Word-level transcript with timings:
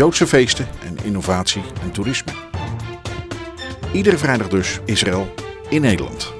Joodse 0.00 0.26
feesten 0.26 0.68
en 0.82 0.96
innovatie 1.04 1.62
en 1.82 1.90
toerisme. 1.90 2.32
Iedere 3.92 4.18
vrijdag 4.18 4.48
dus 4.48 4.80
Israël 4.84 5.34
in 5.68 5.80
Nederland. 5.80 6.34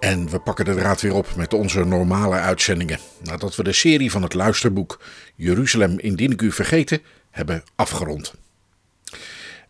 En 0.00 0.30
we 0.30 0.38
pakken 0.38 0.64
de 0.64 0.74
draad 0.74 1.00
weer 1.00 1.14
op 1.14 1.34
met 1.36 1.52
onze 1.52 1.84
normale 1.84 2.34
uitzendingen. 2.34 2.98
Nadat 3.22 3.56
we 3.56 3.62
de 3.62 3.72
serie 3.72 4.10
van 4.10 4.22
het 4.22 4.34
luisterboek 4.34 5.00
Jeruzalem 5.34 5.98
indien 5.98 6.32
ik 6.32 6.42
u 6.42 6.52
vergeten 6.52 7.02
hebben 7.30 7.62
afgerond. 7.74 8.34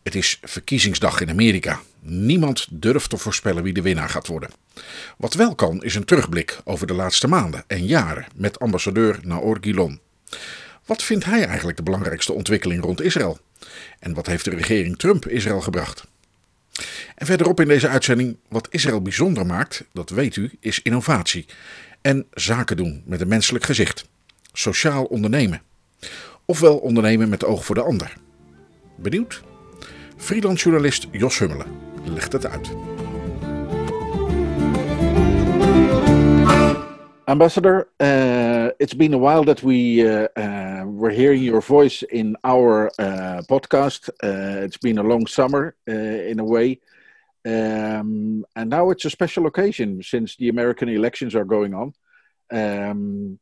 Het 0.02 0.14
is 0.14 0.38
verkiezingsdag 0.42 1.20
in 1.20 1.30
Amerika. 1.30 1.80
Niemand 2.00 2.66
durft 2.70 3.10
te 3.10 3.16
voorspellen 3.16 3.62
wie 3.62 3.72
de 3.72 3.82
winnaar 3.82 4.08
gaat 4.08 4.26
worden. 4.26 4.50
Wat 5.16 5.34
wel 5.34 5.54
kan 5.54 5.82
is 5.82 5.94
een 5.94 6.04
terugblik 6.04 6.60
over 6.64 6.86
de 6.86 6.94
laatste 6.94 7.28
maanden 7.28 7.64
en 7.66 7.86
jaren 7.86 8.26
met 8.34 8.58
ambassadeur 8.58 9.18
Naor 9.22 9.58
Gilon. 9.60 10.02
Wat 10.84 11.02
vindt 11.02 11.24
hij 11.24 11.46
eigenlijk 11.46 11.76
de 11.76 11.82
belangrijkste 11.82 12.32
ontwikkeling 12.32 12.82
rond 12.82 13.00
Israël? 13.00 13.38
En 13.98 14.14
wat 14.14 14.26
heeft 14.26 14.44
de 14.44 14.50
regering 14.50 14.98
Trump 14.98 15.28
Israël 15.28 15.60
gebracht? 15.60 16.06
En 17.14 17.26
verderop 17.26 17.60
in 17.60 17.68
deze 17.68 17.88
uitzending, 17.88 18.36
wat 18.48 18.68
Israël 18.70 19.02
bijzonder 19.02 19.46
maakt, 19.46 19.84
dat 19.92 20.10
weet 20.10 20.36
u, 20.36 20.50
is 20.60 20.82
innovatie. 20.82 21.46
En 22.00 22.26
zaken 22.32 22.76
doen 22.76 23.02
met 23.06 23.20
een 23.20 23.28
menselijk 23.28 23.64
gezicht. 23.64 24.08
Sociaal 24.52 25.04
ondernemen. 25.04 25.62
Ofwel 26.44 26.76
ondernemen 26.76 27.28
met 27.28 27.44
oog 27.44 27.64
voor 27.64 27.74
de 27.74 27.82
ander. 27.82 28.16
Benieuwd? 28.96 29.42
Freelance 30.16 30.62
journalist 30.64 31.06
Jos 31.12 31.38
Hummelen 31.38 31.66
legt 32.04 32.32
het 32.32 32.46
uit. 32.46 32.93
Ambassador, 37.26 37.88
uh, 38.00 38.70
it's 38.78 38.92
been 38.92 39.14
a 39.14 39.18
while 39.18 39.44
that 39.44 39.62
we 39.62 40.06
uh, 40.06 40.28
uh, 40.36 40.84
were 40.84 41.10
hearing 41.10 41.42
your 41.42 41.62
voice 41.62 42.02
in 42.02 42.36
our 42.44 42.88
uh, 42.98 43.40
podcast. 43.48 44.10
Uh, 44.22 44.64
it's 44.64 44.76
been 44.76 44.98
a 44.98 45.02
long 45.02 45.26
summer 45.26 45.74
uh, 45.88 45.92
in 45.92 46.38
a 46.38 46.44
way. 46.44 46.80
Um, 47.46 48.44
and 48.54 48.68
now 48.68 48.90
it's 48.90 49.06
a 49.06 49.10
special 49.10 49.46
occasion 49.46 50.02
since 50.02 50.36
the 50.36 50.50
American 50.50 50.90
elections 50.90 51.34
are 51.34 51.46
going 51.46 51.72
on. 51.72 51.94
Um, 52.52 53.38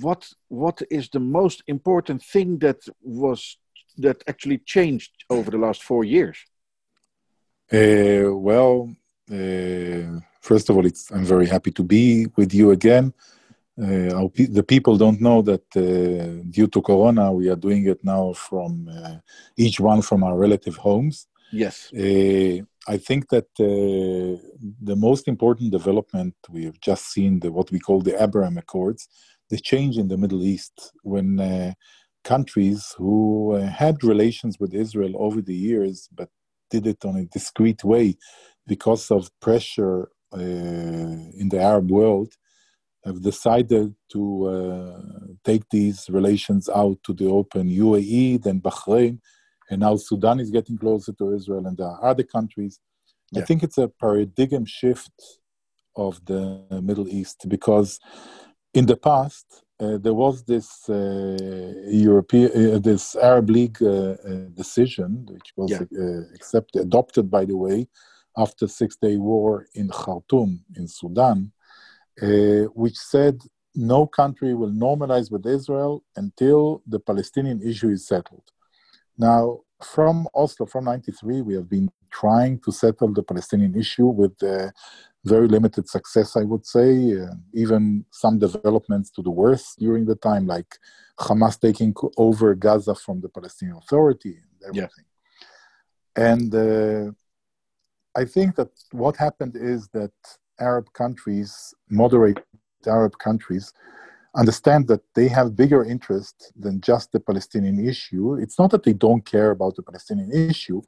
what 0.00 0.28
what 0.48 0.80
is 0.90 1.08
the 1.08 1.20
most 1.20 1.64
important 1.66 2.22
thing 2.22 2.58
that 2.58 2.80
was 3.02 3.58
that 3.98 4.22
actually 4.28 4.58
changed 4.58 5.24
over 5.28 5.50
the 5.50 5.58
last 5.58 5.82
four 5.82 6.04
years? 6.04 6.38
well, 7.72 8.94
first 10.44 10.68
of 10.68 10.76
all, 10.76 10.86
it's, 10.86 11.10
I'm 11.10 11.24
very 11.24 11.46
happy 11.46 11.72
to 11.72 11.82
be 11.82 12.26
with 12.36 12.52
you 12.54 12.70
again. 12.70 13.06
Uh, 13.82 14.28
pe- 14.36 14.52
the 14.58 14.62
people 14.62 14.96
don't 14.96 15.20
know 15.20 15.42
that 15.42 15.66
uh, 15.76 16.44
due 16.56 16.68
to 16.68 16.80
Corona, 16.80 17.32
we 17.32 17.48
are 17.48 17.60
doing 17.68 17.86
it 17.92 18.00
now 18.04 18.32
from 18.34 18.88
uh, 18.88 19.16
each 19.56 19.80
one 19.80 20.02
from 20.02 20.22
our 20.22 20.36
relative 20.36 20.76
homes. 20.76 21.16
Yes. 21.52 21.90
I 22.94 22.96
think 22.98 23.22
that 23.30 23.48
the 23.56 24.96
most 25.08 25.26
important 25.34 25.72
development 25.78 26.34
we 26.50 26.64
have 26.68 26.78
just 26.80 27.04
seen, 27.14 27.40
the, 27.40 27.50
what 27.50 27.70
we 27.70 27.80
call 27.86 28.00
the 28.00 28.22
Abraham 28.22 28.58
Accords, 28.58 29.08
the 29.48 29.58
change 29.58 29.96
in 29.96 30.08
the 30.08 30.18
Middle 30.18 30.42
East 30.42 30.92
when 31.02 31.28
countries 32.24 32.94
who 32.98 33.54
had 33.82 34.04
relations 34.04 34.58
with 34.60 34.74
Israel 34.74 35.14
over 35.26 35.40
the 35.40 35.54
years, 35.54 36.08
but 36.18 36.28
did 36.70 36.86
it 36.86 37.04
on 37.04 37.16
a 37.16 37.24
discreet 37.26 37.80
way 37.84 38.16
because 38.66 39.10
of 39.10 39.30
pressure 39.40 39.98
uh, 40.00 40.23
in 40.34 41.48
the 41.48 41.60
Arab 41.60 41.90
world 41.90 42.32
have 43.04 43.22
decided 43.22 43.94
to 44.10 44.46
uh, 44.46 45.00
take 45.44 45.64
these 45.70 46.06
relations 46.08 46.68
out 46.74 46.98
to 47.04 47.12
the 47.12 47.26
open 47.26 47.68
UAE, 47.68 48.42
then 48.42 48.60
Bahrain, 48.60 49.18
and 49.70 49.80
now 49.80 49.96
Sudan 49.96 50.40
is 50.40 50.50
getting 50.50 50.78
closer 50.78 51.12
to 51.12 51.34
Israel, 51.34 51.66
and 51.66 51.76
there 51.76 51.86
are 51.86 52.04
other 52.04 52.22
countries. 52.22 52.80
Yeah. 53.32 53.42
I 53.42 53.44
think 53.44 53.62
it's 53.62 53.78
a 53.78 53.88
paradigm 53.88 54.64
shift 54.64 55.12
of 55.96 56.24
the 56.24 56.64
Middle 56.82 57.08
East 57.08 57.44
because 57.48 58.00
in 58.72 58.86
the 58.86 58.96
past 58.96 59.64
uh, 59.80 59.98
there 59.98 60.14
was 60.14 60.44
this 60.44 60.88
uh, 60.88 61.36
European, 61.88 62.74
uh, 62.74 62.78
this 62.78 63.16
Arab 63.16 63.50
League 63.50 63.78
decision, 64.54 65.26
which 65.28 65.52
was 65.56 65.70
yeah. 65.70 66.20
accepted, 66.34 66.82
adopted, 66.82 67.30
by 67.30 67.44
the 67.44 67.56
way, 67.56 67.88
after 68.36 68.66
Six 68.66 68.96
Day 68.96 69.16
War 69.16 69.66
in 69.74 69.88
Khartoum 69.88 70.64
in 70.76 70.88
Sudan, 70.88 71.52
uh, 72.22 72.64
which 72.74 72.96
said 72.96 73.40
no 73.74 74.06
country 74.06 74.54
will 74.54 74.70
normalize 74.70 75.30
with 75.30 75.46
Israel 75.46 76.04
until 76.16 76.82
the 76.86 77.00
Palestinian 77.00 77.60
issue 77.62 77.90
is 77.90 78.06
settled. 78.06 78.50
Now, 79.18 79.60
from 79.82 80.28
Oslo, 80.34 80.66
from 80.66 80.84
93, 80.84 81.42
we 81.42 81.54
have 81.54 81.68
been 81.68 81.90
trying 82.10 82.60
to 82.60 82.72
settle 82.72 83.12
the 83.12 83.22
Palestinian 83.22 83.74
issue 83.74 84.06
with 84.06 84.40
uh, 84.42 84.70
very 85.24 85.48
limited 85.48 85.88
success, 85.88 86.36
I 86.36 86.42
would 86.42 86.66
say, 86.66 87.20
uh, 87.20 87.34
even 87.52 88.04
some 88.10 88.38
developments 88.38 89.10
to 89.12 89.22
the 89.22 89.30
worse 89.30 89.74
during 89.78 90.04
the 90.04 90.16
time, 90.16 90.46
like 90.46 90.78
Hamas 91.18 91.58
taking 91.58 91.94
over 92.16 92.54
Gaza 92.54 92.94
from 92.94 93.20
the 93.20 93.28
Palestinian 93.28 93.78
Authority 93.78 94.36
and 94.36 94.62
everything. 94.68 95.06
Yeah. 96.16 96.30
And 96.30 96.54
uh, 96.54 97.12
I 98.16 98.24
think 98.24 98.56
that 98.56 98.70
what 98.92 99.16
happened 99.16 99.56
is 99.56 99.88
that 99.88 100.12
Arab 100.60 100.92
countries, 100.92 101.74
moderate 101.90 102.38
Arab 102.86 103.18
countries, 103.18 103.72
understand 104.36 104.88
that 104.88 105.02
they 105.14 105.28
have 105.28 105.56
bigger 105.56 105.84
interest 105.84 106.52
than 106.56 106.80
just 106.80 107.12
the 107.12 107.20
Palestinian 107.20 107.78
issue. 107.84 108.34
It's 108.34 108.58
not 108.58 108.70
that 108.72 108.82
they 108.82 108.92
don't 108.92 109.24
care 109.24 109.50
about 109.50 109.76
the 109.76 109.82
Palestinian 109.82 110.32
issue, 110.32 110.82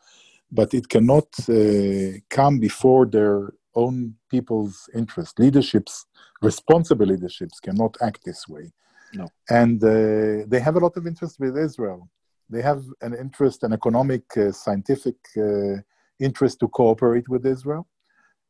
but 0.50 0.74
it 0.74 0.88
cannot 0.88 1.28
uh, 1.48 2.18
come 2.30 2.58
before 2.58 3.06
their 3.06 3.52
own 3.74 4.14
people's 4.30 4.88
interest. 4.94 5.38
Leaderships, 5.38 6.06
responsible 6.42 7.06
leaderships, 7.06 7.60
cannot 7.60 7.96
act 8.00 8.24
this 8.24 8.48
way. 8.48 8.72
No. 9.12 9.28
And 9.48 9.82
uh, 9.82 10.44
they 10.48 10.60
have 10.60 10.76
a 10.76 10.80
lot 10.80 10.96
of 10.96 11.06
interest 11.06 11.38
with 11.38 11.56
Israel. 11.56 12.08
They 12.48 12.62
have 12.62 12.82
an 13.00 13.14
interest, 13.14 13.62
an 13.62 13.72
economic, 13.72 14.24
uh, 14.36 14.52
scientific 14.52 15.16
uh, 15.36 15.82
interest 16.20 16.60
to 16.60 16.68
cooperate 16.68 17.28
with 17.28 17.46
Israel. 17.46 17.86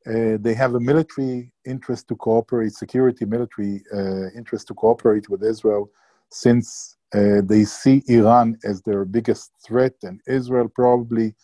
Uh, 0.06 0.38
they 0.41 0.54
have 0.54 0.75
a 0.75 0.81
military 0.81 1.50
interest 1.65 2.06
to 2.09 2.15
cooperate, 2.16 2.72
security 2.72 3.25
military 3.25 3.82
uh, 3.93 4.31
interest 4.37 4.69
to 4.69 4.75
cooperate 4.75 5.28
with 5.28 5.43
Israel, 5.43 5.91
since 6.31 6.97
uh, 7.15 7.41
they 7.43 7.65
see 7.65 8.03
Iran 8.09 8.56
as 8.65 8.82
their 8.82 9.04
biggest 9.04 9.50
threat 9.66 9.94
and 10.03 10.21
Israel 10.27 10.69
probably 10.69 11.34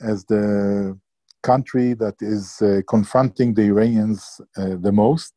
as 0.00 0.24
the 0.24 0.98
country 1.42 1.94
that 1.94 2.16
is 2.20 2.60
uh, 2.62 2.80
confronting 2.88 3.54
the 3.54 3.62
Iranians 3.62 4.40
uh, 4.56 4.76
the 4.80 4.92
most. 4.92 5.32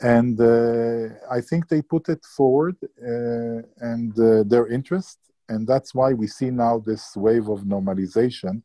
And 0.00 0.40
uh, 0.40 1.14
I 1.30 1.40
think 1.40 1.68
they 1.68 1.82
put 1.82 2.08
it 2.08 2.24
forward 2.24 2.76
and 2.98 4.12
their 4.50 4.66
interest. 4.66 5.18
And 5.48 5.66
that's 5.66 5.94
why 5.94 6.12
we 6.12 6.26
see 6.26 6.50
now 6.50 6.78
this 6.78 7.16
wave 7.16 7.48
of 7.48 7.60
normalization 7.60 8.62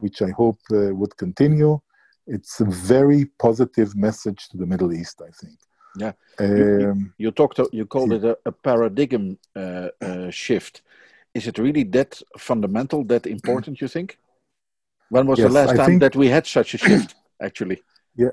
which 0.00 0.22
I 0.22 0.30
hope 0.30 0.58
uh, 0.72 0.94
would 0.94 1.16
continue. 1.16 1.80
It's 2.26 2.60
a 2.60 2.64
very 2.64 3.26
positive 3.38 3.96
message 3.96 4.48
to 4.50 4.56
the 4.56 4.66
Middle 4.66 4.92
East, 4.92 5.20
I 5.22 5.30
think. 5.30 5.58
Yeah, 5.96 6.12
um, 6.38 7.12
you, 7.18 7.26
you, 7.26 7.30
talked. 7.30 7.60
You 7.72 7.84
called 7.84 8.12
it 8.12 8.24
a, 8.24 8.38
a 8.46 8.52
paradigm 8.52 9.38
uh, 9.54 9.88
uh, 10.00 10.30
shift. 10.30 10.82
Is 11.34 11.46
it 11.46 11.58
really 11.58 11.84
that 11.84 12.20
fundamental, 12.38 13.04
that 13.04 13.26
important? 13.26 13.80
You 13.80 13.88
think? 13.88 14.18
When 15.10 15.26
was 15.26 15.38
yes, 15.38 15.48
the 15.48 15.54
last 15.54 15.70
I 15.70 15.76
time 15.76 15.98
that 15.98 16.16
we 16.16 16.28
had 16.28 16.46
such 16.46 16.72
a 16.74 16.78
shift? 16.78 17.14
Actually. 17.42 17.82
Yeah, 18.16 18.30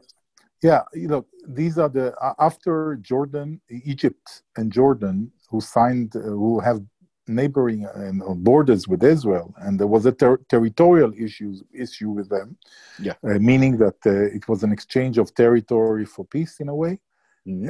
yeah. 0.63 0.83
You 0.93 1.09
know, 1.09 1.25
these 1.45 1.77
are 1.77 1.89
the 1.89 2.13
after 2.39 2.95
Jordan, 3.01 3.59
Egypt, 3.69 4.43
and 4.55 4.71
Jordan, 4.71 5.31
who 5.49 5.59
signed, 5.59 6.15
uh, 6.15 6.21
who 6.21 6.61
have 6.61 6.81
neighboring 7.29 7.87
and 7.95 8.21
uh, 8.21 8.33
borders 8.33 8.87
with 8.87 9.03
Israel, 9.03 9.53
and 9.57 9.79
there 9.79 9.87
was 9.87 10.05
a 10.05 10.11
ter- 10.11 10.41
territorial 10.49 11.13
issues 11.17 11.63
issue 11.73 12.09
with 12.09 12.29
them. 12.29 12.57
Yeah, 12.99 13.13
uh, 13.23 13.39
meaning 13.39 13.77
that 13.77 13.99
uh, 14.05 14.37
it 14.37 14.47
was 14.47 14.63
an 14.63 14.71
exchange 14.71 15.17
of 15.17 15.33
territory 15.33 16.05
for 16.05 16.25
peace 16.25 16.59
in 16.59 16.69
a 16.69 16.75
way. 16.75 16.99
Mm-hmm. 17.47 17.67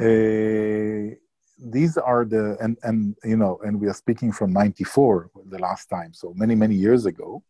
Uh, 1.12 1.14
these 1.60 1.96
are 1.98 2.24
the 2.24 2.56
and 2.60 2.78
and 2.82 3.16
you 3.22 3.36
know 3.36 3.58
and 3.64 3.78
we 3.78 3.86
are 3.88 3.94
speaking 3.94 4.32
from 4.32 4.52
94 4.52 5.30
the 5.50 5.58
last 5.58 5.86
time 5.86 6.12
so 6.14 6.32
many 6.34 6.54
many 6.54 6.74
years 6.74 7.06
ago 7.06 7.42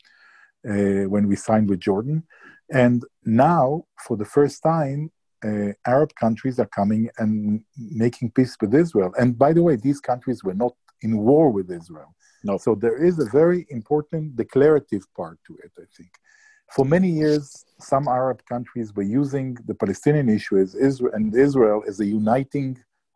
uh, 0.69 1.05
when 1.09 1.29
we 1.29 1.37
signed 1.37 1.69
with 1.69 1.79
jordan 1.79 2.25
and 2.73 3.05
now 3.25 3.85
for 4.05 4.17
the 4.17 4.25
first 4.25 4.63
time 4.63 5.11
uh, 5.45 5.73
arab 5.87 6.13
countries 6.17 6.59
are 6.59 6.67
coming 6.67 7.09
and 7.19 7.63
making 7.77 8.31
peace 8.33 8.57
with 8.61 8.75
israel 8.75 9.13
and 9.19 9.39
by 9.39 9.53
the 9.53 9.63
way 9.63 9.77
these 9.77 10.01
countries 10.01 10.43
were 10.43 10.55
not 10.55 10.75
in 11.03 11.13
war 11.29 11.47
with 11.57 11.71
israel 11.81 12.13
No. 12.49 12.55
so 12.65 12.71
there 12.75 12.99
is 13.09 13.19
a 13.19 13.29
very 13.41 13.61
important 13.79 14.25
declarative 14.43 15.05
part 15.19 15.39
to 15.47 15.53
it 15.65 15.73
i 15.85 15.87
think 15.97 16.13
for 16.75 16.85
many 16.97 17.11
years 17.23 17.45
some 17.93 18.07
arab 18.21 18.39
countries 18.53 18.89
were 18.97 19.09
using 19.23 19.49
the 19.69 19.77
palestinian 19.83 20.29
issue 20.39 20.57
as 20.65 20.71
israel 20.89 21.13
and 21.17 21.27
israel 21.49 21.81
as 21.91 21.97
a 22.01 22.09
uniting 22.23 22.71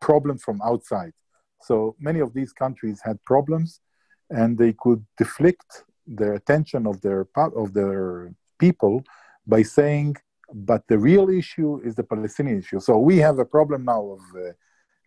problem 0.07 0.37
from 0.37 0.57
outside. 0.61 1.13
So 1.69 1.75
many 1.99 2.19
of 2.25 2.29
these 2.37 2.51
countries 2.63 2.97
had 3.07 3.17
problems, 3.33 3.69
and 4.39 4.49
they 4.61 4.73
could 4.83 5.01
deflect 5.23 5.69
the 6.19 6.29
attention 6.39 6.81
of 6.91 6.95
their 7.05 7.21
of 7.63 7.67
their 7.79 8.03
people 8.63 8.95
by 9.53 9.61
saying, 9.77 10.09
"But 10.69 10.81
the 10.91 10.99
real 11.09 11.27
issue 11.41 11.71
is 11.87 11.93
the 11.99 12.07
Palestinian 12.13 12.57
issue." 12.63 12.79
So 12.87 12.93
we 13.09 13.15
have 13.27 13.37
a 13.39 13.49
problem 13.57 13.79
now 13.93 14.03
of 14.15 14.21
uh, 14.35 14.45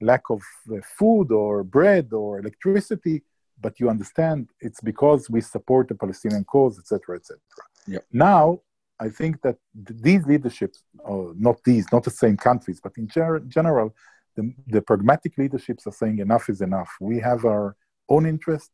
lack 0.00 0.31
of 0.31 0.43
uh, 0.71 0.77
food 0.99 1.33
or 1.33 1.65
bread 1.65 2.12
or 2.12 2.39
electricity, 2.39 3.23
but 3.61 3.81
you 3.81 3.89
understand 3.91 4.49
it's 4.61 4.81
because 4.81 5.29
we 5.31 5.41
support 5.41 5.89
the 5.89 5.95
Palestinian 5.95 6.45
cause, 6.45 6.79
etc., 6.79 7.17
etc. 7.17 7.41
Yeah. 7.87 7.99
Now. 8.12 8.61
I 9.00 9.11
think 9.11 9.43
that 9.43 9.59
these 9.75 10.27
leaderships, 10.27 10.83
or 10.99 11.33
not 11.37 11.62
these, 11.62 11.87
not 11.93 12.03
the 12.03 12.11
same 12.11 12.37
countries, 12.37 12.81
but 12.83 12.95
in 12.97 13.06
ger- 13.06 13.39
general, 13.47 13.95
the, 14.35 14.53
the 14.67 14.83
pragmatic 14.83 15.39
leaderships 15.39 15.87
are 15.87 15.93
saying 15.93 16.19
enough 16.19 16.49
is 16.49 16.61
enough. 16.61 16.91
We 17.00 17.21
have 17.21 17.45
our 17.45 17.77
own 18.09 18.27
interest, 18.27 18.73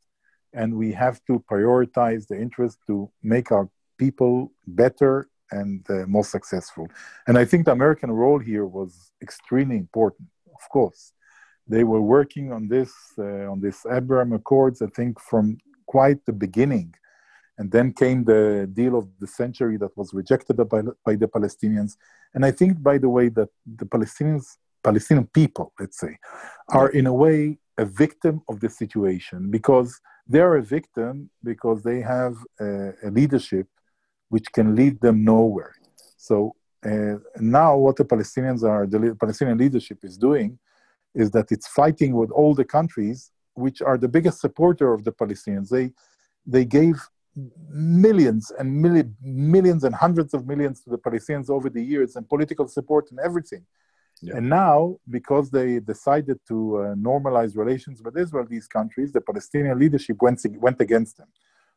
and 0.54 0.76
we 0.76 0.92
have 0.92 1.20
to 1.26 1.44
prioritize 1.50 2.26
the 2.26 2.40
interest 2.40 2.78
to 2.86 3.10
make 3.22 3.52
our 3.52 3.68
people 3.98 4.52
better 4.66 5.28
and 5.50 5.84
uh, 5.90 6.06
more 6.06 6.24
successful. 6.24 6.88
And 7.26 7.36
I 7.36 7.44
think 7.44 7.66
the 7.66 7.72
American 7.72 8.10
role 8.10 8.38
here 8.38 8.64
was 8.64 9.10
extremely 9.20 9.76
important. 9.76 10.28
Of 10.54 10.68
course, 10.70 11.12
they 11.66 11.84
were 11.84 12.02
working 12.02 12.52
on 12.52 12.68
this 12.68 12.92
uh, 13.18 13.50
on 13.52 13.60
this 13.60 13.86
Abraham 13.86 14.32
Accords. 14.32 14.82
I 14.82 14.88
think 14.88 15.20
from 15.20 15.58
quite 15.86 16.24
the 16.26 16.32
beginning. 16.32 16.94
And 17.56 17.70
then 17.70 17.92
came 17.92 18.24
the 18.24 18.68
deal 18.80 18.96
of 18.98 19.06
the 19.20 19.28
century 19.28 19.76
that 19.76 19.96
was 19.96 20.12
rejected 20.12 20.56
by, 20.56 20.82
by 21.06 21.14
the 21.14 21.28
Palestinians. 21.28 21.92
And 22.34 22.44
I 22.44 22.50
think, 22.50 22.82
by 22.82 22.98
the 22.98 23.08
way, 23.08 23.28
that 23.28 23.48
the 23.80 23.86
Palestinians 23.86 24.44
Palestinian 24.82 25.26
people, 25.26 25.72
let's 25.80 25.98
say, 25.98 26.18
are 26.68 26.90
in 26.90 27.06
a 27.06 27.14
way 27.24 27.58
a 27.78 27.86
victim 28.04 28.42
of 28.50 28.60
the 28.60 28.68
situation 28.68 29.50
because 29.50 30.00
they're 30.26 30.56
a 30.56 30.62
victim 30.62 31.30
because 31.42 31.82
they 31.82 32.00
have 32.00 32.34
a, 32.60 32.92
a 33.08 33.10
leadership 33.10 33.66
which 34.28 34.46
can 34.52 34.76
lead 34.76 35.00
them 35.00 35.24
nowhere. 35.24 35.74
So 36.16 36.54
uh, 36.84 37.16
now, 37.40 37.76
what 37.76 37.96
the 37.96 38.04
Palestinians 38.04 38.62
are, 38.62 38.86
the 38.86 39.16
Palestinian 39.18 39.58
leadership 39.58 39.98
is 40.02 40.16
doing, 40.16 40.58
is 41.14 41.30
that 41.32 41.52
it's 41.52 41.68
fighting 41.68 42.14
with 42.14 42.30
all 42.30 42.54
the 42.54 42.64
countries 42.64 43.30
which 43.54 43.80
are 43.80 43.96
the 43.96 44.08
biggest 44.08 44.40
supporter 44.40 44.92
of 44.92 45.04
the 45.04 45.12
Palestinians. 45.12 45.68
They 45.68 45.92
they 46.46 46.64
gave 46.64 46.96
millions 47.68 48.52
and 48.58 48.84
milli- 48.84 49.12
millions 49.22 49.84
and 49.84 49.94
hundreds 49.94 50.34
of 50.34 50.46
millions 50.46 50.82
to 50.82 50.90
the 50.90 50.98
Palestinians 50.98 51.50
over 51.50 51.68
the 51.68 51.82
years 51.82 52.16
and 52.16 52.28
political 52.28 52.68
support 52.68 53.10
and 53.10 53.18
everything. 53.20 53.64
Yeah. 54.22 54.36
And 54.36 54.48
now, 54.48 54.98
because 55.10 55.50
they 55.50 55.80
decided 55.80 56.38
to 56.48 56.56
uh, 56.76 56.80
normalize 56.94 57.56
relations 57.56 58.00
with 58.04 58.16
Israel, 58.16 58.46
these 58.48 58.68
countries, 58.68 59.12
the 59.12 59.20
Palestinian 59.20 59.78
leadership 59.78 60.16
went, 60.22 60.40
went 60.58 60.80
against 60.80 61.16
them. 61.18 61.26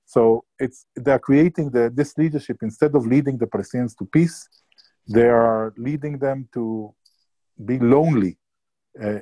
So 0.05 0.45
it's 0.59 0.85
they're 0.95 1.19
creating 1.19 1.71
the, 1.71 1.91
this 1.93 2.17
leadership 2.17 2.57
instead 2.61 2.95
of 2.95 3.05
leading 3.05 3.37
the 3.37 3.47
Palestinians 3.47 3.97
to 3.97 4.05
peace, 4.05 4.47
they 5.07 5.27
are 5.27 5.73
leading 5.77 6.19
them 6.19 6.47
to 6.53 6.93
be 7.65 7.79
lonely 7.79 8.37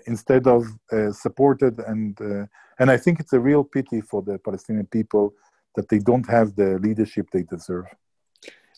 instead 0.05 0.47
of 0.47 0.65
uh, 0.91 1.11
supported. 1.11 1.79
And 1.79 2.19
uh, 2.21 2.45
and 2.79 2.91
I 2.91 2.97
think 2.97 3.19
it's 3.19 3.33
a 3.33 3.39
real 3.39 3.63
pity 3.63 4.01
for 4.01 4.21
the 4.21 4.37
Palestinian 4.39 4.87
people 4.87 5.33
that 5.75 5.89
they 5.89 5.99
don't 5.99 6.27
have 6.29 6.55
the 6.55 6.79
leadership 6.79 7.27
they 7.31 7.43
deserve. 7.43 7.85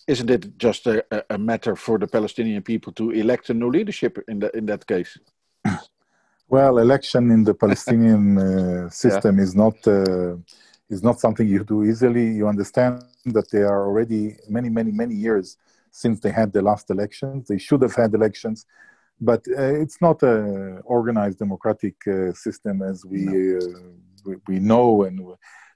Isn't 0.08 0.30
it 0.30 0.58
just 0.58 0.88
a, 0.88 1.04
a 1.30 1.38
matter 1.38 1.76
for 1.76 2.00
the 2.00 2.08
Palestinian 2.08 2.64
people 2.64 2.94
to 2.94 3.12
elect 3.12 3.50
a 3.50 3.54
new 3.54 3.70
leadership 3.70 4.18
in, 4.28 4.40
the, 4.40 4.56
in 4.56 4.66
that 4.68 4.86
case? 4.88 5.18
Well, 6.50 6.78
election 6.78 7.30
in 7.30 7.44
the 7.44 7.54
Palestinian 7.54 8.38
uh, 8.38 8.90
system 9.04 9.38
yeah. 9.38 9.44
is 9.44 9.54
not 9.54 9.76
uh, 9.86 10.38
is 10.90 11.04
not 11.04 11.20
something 11.20 11.46
you 11.46 11.66
do 11.66 11.84
easily. 11.84 12.26
You 12.32 12.48
understand 12.48 13.04
that 13.26 13.52
they 13.52 13.64
are 13.64 13.86
already 13.86 14.38
many, 14.48 14.70
many, 14.70 14.94
many 14.94 15.14
years 15.14 15.58
since 15.92 16.22
they 16.22 16.32
had 16.32 16.54
the 16.54 16.62
last 16.62 16.90
elections. 16.90 17.50
They 17.50 17.58
should 17.58 17.82
have 17.82 17.96
had 17.96 18.14
elections, 18.14 18.66
but 19.20 19.46
uh, 19.58 19.74
it's 19.82 20.00
not 20.02 20.22
a 20.24 20.80
organized 20.84 21.40
democratic 21.40 21.96
uh, 22.08 22.34
system 22.34 22.82
as 22.82 23.06
we, 23.06 23.22
no. 23.26 23.60
we, 24.26 24.36
we 24.48 24.60
know, 24.60 25.04
and 25.04 25.20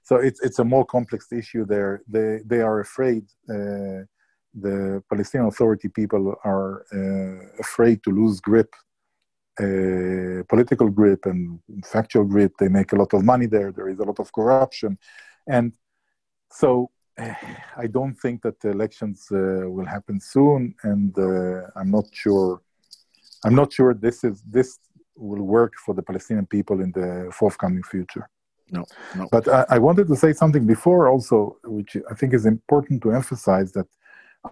so 0.04 0.16
it's 0.16 0.40
it's 0.40 0.58
a 0.58 0.64
more 0.64 0.84
complex 0.84 1.32
issue. 1.32 1.64
There, 1.64 2.02
they 2.08 2.40
they 2.44 2.60
are 2.60 2.80
afraid. 2.80 3.24
Uh, 3.48 4.06
the 4.54 5.02
Palestinian 5.08 5.48
Authority 5.48 5.88
people 5.88 6.34
are 6.44 6.84
uh, 6.92 7.46
afraid 7.58 8.02
to 8.04 8.10
lose 8.10 8.38
grip, 8.40 8.74
uh, 9.58 10.42
political 10.48 10.90
grip 10.90 11.24
and 11.24 11.58
factual 11.84 12.24
grip. 12.24 12.52
They 12.58 12.68
make 12.68 12.92
a 12.92 12.96
lot 12.96 13.14
of 13.14 13.24
money 13.24 13.46
there. 13.46 13.72
There 13.72 13.88
is 13.88 13.98
a 13.98 14.04
lot 14.04 14.20
of 14.20 14.32
corruption, 14.32 14.98
and 15.48 15.72
so 16.50 16.90
I 17.18 17.86
don't 17.90 18.14
think 18.14 18.42
that 18.42 18.60
the 18.60 18.70
elections 18.70 19.26
uh, 19.32 19.68
will 19.68 19.86
happen 19.86 20.20
soon. 20.20 20.74
And 20.82 21.16
uh, 21.18 21.68
I'm 21.76 21.90
not 21.90 22.06
sure. 22.12 22.60
I'm 23.44 23.54
not 23.54 23.72
sure 23.72 23.94
this 23.94 24.24
is 24.24 24.42
this 24.42 24.78
will 25.16 25.42
work 25.42 25.74
for 25.84 25.94
the 25.94 26.02
Palestinian 26.02 26.46
people 26.46 26.80
in 26.80 26.92
the 26.92 27.30
forthcoming 27.32 27.82
future. 27.82 28.28
No, 28.70 28.84
no. 29.16 29.28
But 29.30 29.48
I, 29.48 29.66
I 29.70 29.78
wanted 29.78 30.06
to 30.08 30.16
say 30.16 30.32
something 30.32 30.66
before 30.66 31.08
also, 31.08 31.58
which 31.64 31.96
I 32.10 32.14
think 32.14 32.32
is 32.32 32.46
important 32.46 33.02
to 33.02 33.12
emphasize 33.12 33.72
that 33.72 33.86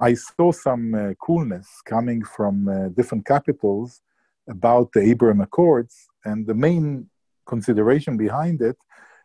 I 0.00 0.14
saw 0.14 0.52
some 0.52 0.94
uh, 0.94 1.14
coolness 1.14 1.68
coming 1.84 2.22
from 2.24 2.68
uh, 2.68 2.88
different 2.88 3.24
capitals 3.26 4.02
about 4.48 4.92
the 4.92 5.00
Abraham 5.00 5.40
Accords, 5.40 6.08
and 6.24 6.46
the 6.46 6.54
main 6.54 7.08
consideration 7.46 8.16
behind 8.16 8.60
it 8.62 8.76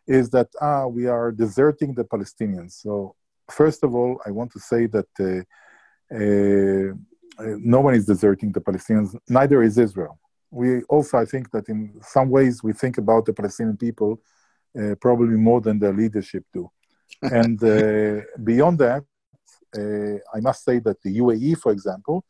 is 0.06 0.30
that 0.30 0.48
ah, 0.60 0.86
we 0.86 1.06
are 1.06 1.30
deserting 1.32 1.94
the 1.94 2.04
Palestinians. 2.04 2.72
So, 2.82 3.14
first 3.50 3.84
of 3.84 3.94
all, 3.94 4.20
I 4.26 4.30
want 4.30 4.50
to 4.52 4.60
say 4.60 4.86
that 4.86 5.10
uh, 5.20 6.94
no 7.38 7.80
one 7.80 7.94
is 7.94 8.06
deserting 8.06 8.52
the 8.52 8.60
Palestinians, 8.60 9.14
neither 9.28 9.62
is 9.62 9.78
Israel. 9.78 10.18
We 10.50 10.82
also, 10.84 11.18
I 11.18 11.24
think 11.24 11.50
that 11.50 11.68
in 11.68 12.00
some 12.02 12.30
ways, 12.30 12.62
we 12.62 12.72
think 12.72 12.98
about 12.98 13.26
the 13.26 13.32
Palestinian 13.32 13.76
people 13.76 14.20
uh, 14.78 14.94
probably 15.00 15.36
more 15.36 15.60
than 15.60 15.78
their 15.78 15.92
leadership 15.92 16.44
do. 16.52 16.70
and 17.22 17.62
uh, 17.62 18.22
beyond 18.42 18.78
that, 18.78 19.04
uh, 19.76 20.36
I 20.36 20.40
must 20.40 20.64
say 20.64 20.78
that 20.80 21.00
the 21.02 21.18
UAE, 21.18 21.58
for 21.58 21.72
example, 21.72 22.24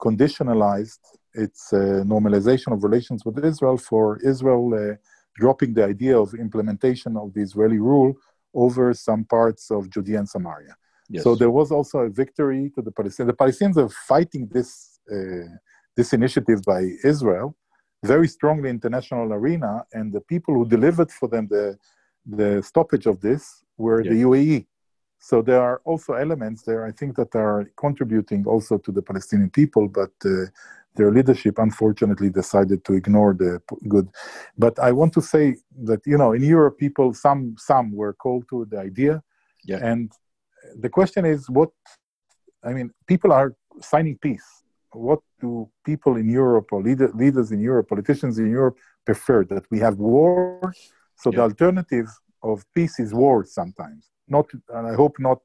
conditionalized 0.00 1.00
its 1.34 1.72
uh, 1.72 2.02
normalization 2.04 2.72
of 2.72 2.82
relations 2.84 3.24
with 3.24 3.42
Israel 3.44 3.76
for 3.76 4.18
Israel 4.18 4.64
uh, 4.74 4.94
dropping 5.38 5.74
the 5.74 5.84
idea 5.84 6.18
of 6.18 6.34
implementation 6.34 7.16
of 7.16 7.32
the 7.34 7.40
Israeli 7.40 7.78
rule 7.78 8.14
over 8.54 8.94
some 8.94 9.24
parts 9.24 9.70
of 9.70 9.90
Judea 9.90 10.18
and 10.20 10.28
Samaria. 10.28 10.74
Yes. 11.08 11.22
So 11.24 11.34
there 11.34 11.50
was 11.50 11.70
also 11.70 11.98
a 12.00 12.10
victory 12.10 12.70
to 12.74 12.82
the 12.82 12.90
Palestinians. 12.92 13.26
The 13.26 13.40
Palestinians 13.44 13.76
are 13.76 13.88
fighting 13.88 14.48
this 14.56 14.98
uh, 15.14 15.48
this 15.96 16.12
initiative 16.12 16.60
by 16.62 16.82
Israel 17.04 17.56
very 18.04 18.28
strongly 18.28 18.68
international 18.70 19.32
arena, 19.32 19.84
and 19.92 20.12
the 20.12 20.20
people 20.20 20.54
who 20.54 20.64
delivered 20.66 21.10
for 21.10 21.28
them 21.28 21.48
the 21.48 21.78
the 22.38 22.62
stoppage 22.62 23.06
of 23.06 23.20
this 23.20 23.42
were 23.78 24.02
Yeah. 24.02 24.10
the 24.12 24.18
UAE. 24.26 24.66
So 25.18 25.42
there 25.42 25.62
are 25.68 25.80
also 25.84 26.10
elements 26.14 26.62
there, 26.68 26.82
I 26.90 26.92
think, 26.98 27.16
that 27.16 27.32
are 27.34 27.60
contributing 27.84 28.42
also 28.46 28.78
to 28.78 28.90
the 28.96 29.02
Palestinian 29.10 29.50
people, 29.50 29.84
but 29.88 30.12
uh, 30.24 30.30
their 30.96 31.10
leadership 31.18 31.54
unfortunately 31.58 32.30
decided 32.30 32.84
to 32.84 32.92
ignore 33.00 33.32
the 33.42 33.52
p- 33.68 33.88
good. 33.94 34.08
But 34.64 34.74
I 34.88 34.90
want 34.92 35.12
to 35.14 35.22
say 35.32 35.44
that 35.88 36.00
you 36.06 36.18
know, 36.20 36.32
in 36.38 36.42
Europe, 36.42 36.76
people 36.86 37.08
some 37.26 37.42
some 37.70 37.86
were 38.00 38.14
called 38.24 38.44
to 38.52 38.56
the 38.70 38.78
idea, 38.90 39.14
Yeah. 39.70 39.80
and 39.90 40.04
the 40.74 40.88
question 40.88 41.24
is, 41.24 41.48
what? 41.48 41.70
I 42.64 42.72
mean, 42.72 42.90
people 43.06 43.32
are 43.32 43.54
signing 43.80 44.18
peace. 44.18 44.46
What 44.92 45.20
do 45.40 45.68
people 45.84 46.16
in 46.16 46.28
Europe 46.28 46.68
or 46.72 46.82
leader, 46.82 47.10
leaders 47.14 47.52
in 47.52 47.60
Europe, 47.60 47.88
politicians 47.88 48.38
in 48.38 48.50
Europe 48.50 48.76
prefer? 49.04 49.44
That 49.44 49.64
we 49.70 49.78
have 49.80 49.96
war. 49.98 50.72
So 51.16 51.30
the 51.30 51.40
alternative 51.40 52.08
of 52.42 52.64
peace 52.74 52.98
is 52.98 53.12
war 53.14 53.44
sometimes. 53.44 54.10
Not, 54.28 54.46
and 54.68 54.86
I 54.86 54.94
hope 54.94 55.16
not, 55.18 55.40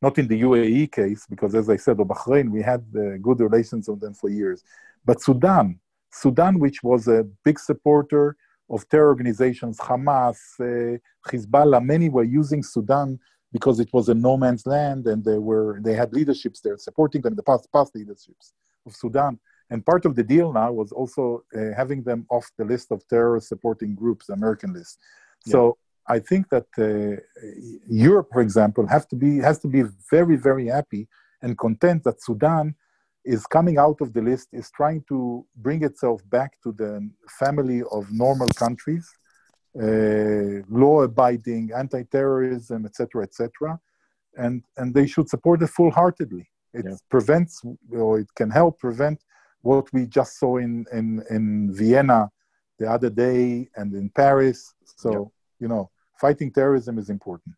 not 0.00 0.18
in 0.18 0.26
the 0.26 0.40
UAE 0.42 0.92
case, 0.92 1.26
because 1.28 1.54
as 1.54 1.68
I 1.68 1.76
said, 1.76 2.00
of 2.00 2.08
Bahrain, 2.08 2.50
we 2.50 2.62
had 2.62 2.84
uh, 2.96 3.18
good 3.20 3.40
relations 3.40 3.88
with 3.88 4.00
them 4.00 4.14
for 4.14 4.28
years. 4.30 4.62
But 5.04 5.20
Sudan, 5.20 5.78
Sudan, 6.10 6.58
which 6.58 6.82
was 6.82 7.08
a 7.08 7.24
big 7.44 7.58
supporter 7.58 8.36
of 8.70 8.88
terror 8.88 9.08
organizations, 9.08 9.78
Hamas, 9.78 10.38
uh, 10.60 10.98
Hezbollah, 11.28 11.84
many 11.84 12.08
were 12.08 12.24
using 12.24 12.62
Sudan 12.62 13.18
because 13.52 13.80
it 13.80 13.90
was 13.92 14.08
a 14.08 14.14
no 14.14 14.36
man's 14.36 14.66
land 14.66 15.06
and 15.06 15.24
they 15.24 15.38
were 15.38 15.80
they 15.84 15.94
had 15.94 16.12
leaderships 16.12 16.60
there 16.60 16.78
supporting 16.78 17.20
them, 17.22 17.34
the 17.34 17.42
past 17.42 17.68
past 17.72 17.94
leaderships 17.94 18.52
of 18.86 18.94
Sudan. 18.94 19.38
And 19.70 19.86
part 19.86 20.04
of 20.04 20.16
the 20.16 20.22
deal 20.22 20.52
now 20.52 20.70
was 20.72 20.92
also 20.92 21.44
uh, 21.56 21.74
having 21.76 22.02
them 22.02 22.26
off 22.30 22.50
the 22.58 22.64
list 22.64 22.90
of 22.90 23.06
terror 23.08 23.40
supporting 23.40 23.94
groups, 23.94 24.28
American 24.28 24.72
list. 24.74 24.98
So 25.46 25.78
I 26.06 26.18
think 26.18 26.48
that 26.50 26.66
uh, 26.78 27.20
Europe, 27.88 28.28
for 28.32 28.42
example, 28.42 28.86
have 28.86 29.08
to 29.08 29.16
be 29.16 29.38
has 29.38 29.58
to 29.60 29.68
be 29.68 29.82
very 30.10 30.36
very 30.36 30.66
happy 30.66 31.08
and 31.42 31.58
content 31.58 32.04
that 32.04 32.22
Sudan 32.22 32.74
is 33.24 33.46
coming 33.46 33.78
out 33.78 34.00
of 34.00 34.12
the 34.12 34.22
list, 34.22 34.48
is 34.52 34.70
trying 34.70 35.04
to 35.08 35.46
bring 35.56 35.84
itself 35.84 36.20
back 36.28 36.60
to 36.62 36.72
the 36.72 37.08
family 37.38 37.82
of 37.92 38.10
normal 38.10 38.48
countries, 38.48 39.08
law-abiding, 39.74 41.70
anti-terrorism, 41.74 42.84
etc., 42.86 43.22
etc., 43.22 43.80
and 44.36 44.62
and 44.76 44.94
they 44.94 45.06
should 45.06 45.28
support 45.28 45.62
it 45.62 45.68
full-heartedly. 45.68 46.48
It 46.74 46.84
Yeah. 46.86 46.96
prevents, 47.10 47.62
or 47.90 48.20
it 48.20 48.30
can 48.34 48.50
help 48.50 48.78
prevent 48.78 49.18
what 49.62 49.92
we 49.92 50.06
just 50.06 50.38
saw 50.38 50.56
in 50.56 50.86
in 50.92 51.22
in 51.30 51.72
Vienna 51.72 52.30
the 52.78 52.90
other 52.90 53.10
day 53.10 53.68
and 53.76 53.94
in 53.94 54.08
Paris. 54.10 54.74
So 54.96 55.10
Yeah. 55.10 55.24
you 55.60 55.68
know, 55.68 55.90
fighting 56.20 56.50
terrorism 56.52 56.98
is 56.98 57.08
important. 57.08 57.54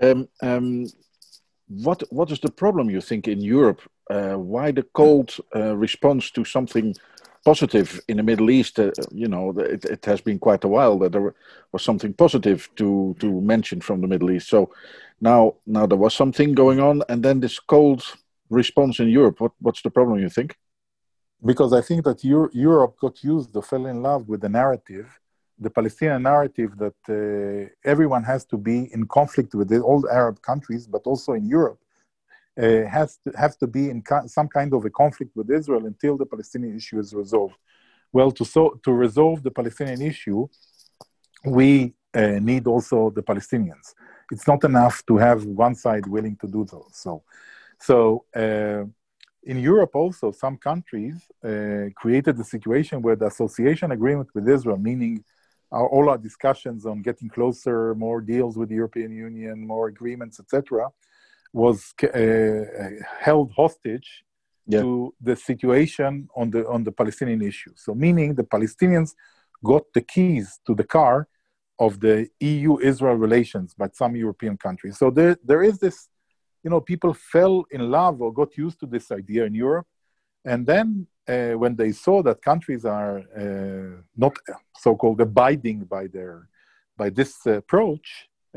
Um, 0.00 0.28
um, 0.42 0.86
what 1.68 2.02
what 2.10 2.30
is 2.30 2.40
the 2.40 2.50
problem 2.50 2.90
you 2.90 3.00
think 3.00 3.28
in 3.28 3.40
Europe? 3.40 3.80
Uh, 4.10 4.36
why 4.36 4.70
the 4.70 4.84
cold 4.92 5.36
uh, 5.54 5.76
response 5.76 6.30
to 6.30 6.44
something 6.44 6.94
positive 7.50 7.88
in 8.08 8.16
the 8.16 8.26
Middle 8.30 8.50
East? 8.58 8.78
Uh, 8.78 8.90
you 9.22 9.28
know, 9.32 9.44
it, 9.74 9.82
it 9.96 10.04
has 10.10 10.20
been 10.28 10.38
quite 10.38 10.64
a 10.64 10.72
while 10.76 10.96
that 11.00 11.12
there 11.12 11.34
was 11.72 11.82
something 11.88 12.12
positive 12.24 12.60
to 12.78 13.14
to 13.22 13.28
mention 13.54 13.78
from 13.80 13.98
the 14.00 14.10
Middle 14.12 14.30
East. 14.34 14.48
So 14.48 14.60
now 15.20 15.40
now 15.66 15.84
there 15.90 16.02
was 16.04 16.14
something 16.14 16.54
going 16.62 16.80
on, 16.88 16.96
and 17.10 17.18
then 17.22 17.40
this 17.40 17.58
cold 17.74 18.02
response 18.60 19.02
in 19.02 19.08
Europe. 19.18 19.36
What 19.42 19.52
what's 19.64 19.82
the 19.82 19.90
problem? 19.90 20.18
You 20.20 20.32
think? 20.38 20.50
because 21.44 21.72
I 21.72 21.80
think 21.80 22.04
that 22.04 22.24
Euro- 22.24 22.50
Europe 22.52 22.96
got 22.98 23.22
used 23.22 23.54
or 23.54 23.62
fell 23.62 23.86
in 23.86 24.02
love 24.02 24.28
with 24.28 24.40
the 24.40 24.48
narrative, 24.48 25.06
the 25.58 25.70
Palestinian 25.70 26.22
narrative 26.22 26.76
that 26.78 27.00
uh, 27.08 27.68
everyone 27.84 28.24
has 28.24 28.44
to 28.46 28.56
be 28.56 28.92
in 28.92 29.06
conflict 29.06 29.54
with 29.54 29.68
the 29.68 29.82
old 29.82 30.06
Arab 30.10 30.40
countries, 30.42 30.86
but 30.86 31.02
also 31.04 31.32
in 31.32 31.46
Europe, 31.46 31.78
uh, 32.62 32.84
has 32.96 33.18
to 33.24 33.32
have 33.36 33.56
to 33.58 33.66
be 33.66 33.90
in 33.90 34.02
ki- 34.02 34.28
some 34.28 34.48
kind 34.48 34.72
of 34.74 34.84
a 34.84 34.90
conflict 34.90 35.32
with 35.36 35.50
Israel 35.50 35.84
until 35.86 36.16
the 36.16 36.26
Palestinian 36.26 36.76
issue 36.76 36.98
is 36.98 37.12
resolved. 37.14 37.58
Well, 38.12 38.30
to 38.32 38.44
so 38.44 38.80
to 38.84 38.92
resolve 38.92 39.42
the 39.42 39.50
Palestinian 39.50 40.02
issue, 40.02 40.48
we 41.44 41.94
uh, 42.14 42.38
need 42.50 42.66
also 42.66 43.10
the 43.10 43.22
Palestinians. 43.22 43.94
It's 44.32 44.46
not 44.46 44.64
enough 44.64 45.04
to 45.06 45.16
have 45.18 45.44
one 45.44 45.74
side 45.74 46.06
willing 46.06 46.36
to 46.42 46.46
do 46.46 46.66
so. 46.68 46.86
So, 46.92 47.22
so. 47.78 48.24
Uh, 48.34 48.84
in 49.46 49.60
Europe 49.60 49.94
also, 49.94 50.32
some 50.32 50.56
countries 50.56 51.30
uh, 51.44 51.84
created 51.94 52.36
a 52.38 52.42
situation 52.42 53.00
where 53.00 53.14
the 53.14 53.26
association 53.26 53.92
agreement 53.92 54.28
with 54.34 54.48
Israel, 54.48 54.76
meaning 54.76 55.24
our, 55.70 55.86
all 55.86 56.08
our 56.10 56.18
discussions 56.18 56.84
on 56.84 57.00
getting 57.00 57.28
closer, 57.28 57.94
more 57.94 58.20
deals 58.20 58.56
with 58.58 58.68
the 58.68 58.74
European 58.74 59.12
Union, 59.12 59.66
more 59.66 59.86
agreements, 59.86 60.40
etc., 60.40 60.88
was 61.62 61.78
uh, 62.02 62.08
held 63.26 63.48
hostage 63.62 64.10
Yeah. 64.68 64.82
to 64.82 64.90
the 65.28 65.36
situation 65.50 66.12
on 66.40 66.46
the 66.54 66.62
on 66.74 66.80
the 66.86 66.94
Palestinian 67.00 67.42
issue. 67.52 67.72
So, 67.84 67.90
meaning 68.04 68.28
the 68.40 68.48
Palestinians 68.56 69.10
got 69.70 69.84
the 69.96 70.04
keys 70.14 70.46
to 70.66 70.72
the 70.80 70.88
car 70.96 71.16
of 71.86 71.92
the 72.04 72.16
EU-Israel 72.40 73.18
relations 73.26 73.68
by 73.80 73.88
some 74.00 74.12
European 74.24 74.56
countries. 74.66 74.94
So 75.00 75.06
there, 75.18 75.34
there 75.50 75.62
is 75.70 75.76
this 75.84 75.98
you 76.66 76.70
know, 76.70 76.80
people 76.80 77.14
fell 77.14 77.64
in 77.70 77.82
love 77.98 78.20
or 78.20 78.32
got 78.32 78.50
used 78.58 78.80
to 78.80 78.86
this 78.86 79.12
idea 79.12 79.44
in 79.44 79.54
Europe. 79.54 79.86
And 80.44 80.66
then 80.66 81.06
uh, 81.28 81.52
when 81.62 81.76
they 81.76 81.92
saw 81.92 82.16
that 82.24 82.42
countries 82.42 82.84
are 82.84 83.18
uh, 83.42 84.02
not 84.16 84.34
so-called 84.76 85.20
abiding 85.20 85.78
by 85.84 86.08
their 86.08 86.48
by 86.96 87.08
this 87.10 87.32
approach, 87.46 88.06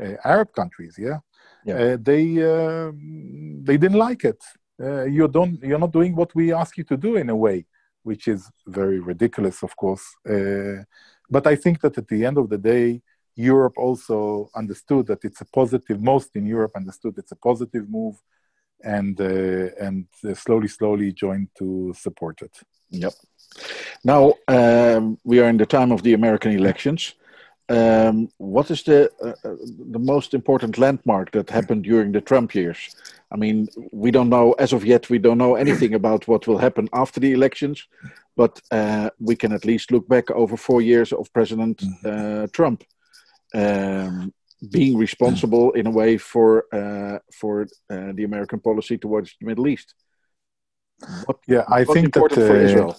uh, 0.02 0.14
Arab 0.24 0.48
countries, 0.60 0.94
yeah, 0.98 1.18
Yeah. 1.64 1.74
Uh, 1.74 1.96
they 2.00 2.24
um 2.42 3.62
they 3.64 3.76
didn't 3.76 3.98
like 3.98 4.24
it. 4.24 4.42
Uh, 4.82 5.04
you 5.04 5.28
don't 5.28 5.62
you're 5.62 5.78
not 5.78 5.92
doing 5.92 6.16
what 6.16 6.34
we 6.34 6.52
ask 6.52 6.76
you 6.78 6.84
to 6.84 6.96
do 6.96 7.16
in 7.16 7.28
a 7.28 7.36
way, 7.36 7.66
which 8.02 8.28
is 8.28 8.50
very 8.66 8.98
ridiculous, 8.98 9.62
of 9.62 9.76
course. 9.76 10.04
Uh, 10.28 10.84
but 11.28 11.46
I 11.46 11.56
think 11.56 11.80
that 11.80 11.98
at 11.98 12.08
the 12.08 12.24
end 12.24 12.38
of 12.38 12.48
the 12.48 12.58
day, 12.58 13.02
Europe 13.36 13.76
also 13.78 14.50
understood 14.54 15.06
that 15.06 15.24
it's 15.24 15.40
a 15.40 15.44
positive. 15.44 16.00
Most 16.00 16.34
in 16.34 16.46
Europe 16.46 16.72
understood 16.76 17.14
it's 17.18 17.32
a 17.32 17.36
positive 17.36 17.88
move, 17.88 18.16
and 18.82 19.20
uh, 19.20 19.68
and 19.86 20.06
slowly, 20.34 20.68
slowly 20.68 21.12
joined 21.12 21.48
to 21.58 21.92
support 21.94 22.42
it. 22.42 22.54
Yep. 22.90 23.12
Now 24.04 24.34
um, 24.48 25.18
we 25.24 25.40
are 25.40 25.48
in 25.48 25.56
the 25.56 25.66
time 25.66 25.92
of 25.92 26.02
the 26.02 26.14
American 26.14 26.52
elections. 26.52 27.14
Um, 27.70 28.28
what 28.38 28.70
is 28.70 28.82
the 28.82 29.10
uh, 29.22 29.28
uh, 29.48 29.56
the 29.92 29.98
most 29.98 30.34
important 30.34 30.76
landmark 30.78 31.30
that 31.30 31.50
happened 31.50 31.84
during 31.84 32.12
the 32.12 32.20
Trump 32.20 32.52
years? 32.54 32.96
I 33.34 33.36
mean, 33.36 33.68
we 33.92 34.10
don't 34.10 34.28
know 34.28 34.52
as 34.58 34.72
of 34.72 34.84
yet. 34.84 35.08
We 35.08 35.18
don't 35.20 35.38
know 35.38 35.54
anything 35.54 35.94
about 35.94 36.26
what 36.26 36.46
will 36.46 36.58
happen 36.58 36.88
after 36.92 37.20
the 37.20 37.32
elections, 37.32 37.86
but 38.36 38.60
uh, 38.72 39.10
we 39.20 39.36
can 39.36 39.52
at 39.52 39.64
least 39.64 39.92
look 39.92 40.08
back 40.08 40.30
over 40.32 40.56
four 40.56 40.82
years 40.82 41.12
of 41.12 41.32
President 41.32 41.82
uh, 42.04 42.48
Trump 42.52 42.82
um, 43.54 44.32
being 44.72 44.98
responsible 44.98 45.70
in 45.72 45.86
a 45.86 45.90
way 45.90 46.18
for 46.18 46.64
uh, 46.74 47.18
for 47.40 47.62
uh, 47.92 48.12
the 48.16 48.24
American 48.24 48.58
policy 48.60 48.98
towards 48.98 49.36
the 49.40 49.46
Middle 49.46 49.68
East. 49.68 49.94
What, 51.26 51.38
Yeah, 51.46 51.64
I 51.68 51.84
think 51.84 52.14
that 52.14 52.16
important 52.16 52.46
for 52.46 52.56
Israel? 52.56 52.96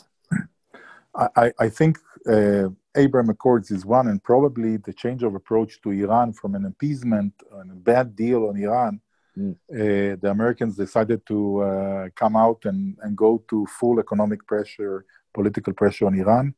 I, 1.13 1.27
I- 1.45 1.53
I 1.65 1.69
think 1.69 1.97
uh, 2.25 2.69
Abraham 2.95 3.29
Accords 3.29 3.71
is 3.71 3.85
one, 3.85 4.07
and 4.09 4.21
probably 4.23 4.77
the 4.77 4.93
change 4.93 5.23
of 5.23 5.35
approach 5.35 5.81
to 5.81 5.91
Iran 5.91 6.33
from 6.33 6.55
an 6.55 6.65
appeasement 6.65 7.33
and 7.53 7.71
a 7.71 7.75
bad 7.75 8.15
deal 8.15 8.47
on 8.49 8.57
Iran. 8.57 8.99
Mm. 9.37 9.51
Uh, 9.53 10.17
the 10.21 10.29
Americans 10.29 10.75
decided 10.75 11.25
to 11.27 11.61
uh, 11.61 12.09
come 12.15 12.35
out 12.35 12.65
and, 12.65 12.97
and 13.01 13.15
go 13.15 13.43
to 13.49 13.65
full 13.79 13.99
economic 13.99 14.45
pressure, 14.45 15.05
political 15.33 15.73
pressure 15.73 16.05
on 16.05 16.19
Iran. 16.19 16.53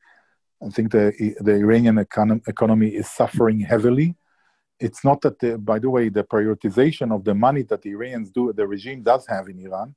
I 0.66 0.70
think 0.70 0.92
the 0.92 1.14
the 1.42 1.54
Iranian 1.54 1.98
econom- 1.98 2.48
economy 2.48 2.90
is 2.90 3.10
suffering 3.10 3.60
heavily. 3.60 4.16
It's 4.80 5.04
not 5.06 5.22
that, 5.22 5.38
the, 5.40 5.58
by 5.58 5.78
the 5.78 5.90
way, 5.90 6.10
the 6.10 6.24
prioritization 6.24 7.14
of 7.14 7.24
the 7.24 7.36
money 7.36 7.62
that 7.64 7.82
the 7.84 7.92
Iranians 7.92 8.32
do, 8.32 8.52
the 8.54 8.68
regime 8.68 9.04
does 9.04 9.28
have 9.28 9.48
in 9.50 9.60
Iran, 9.60 9.94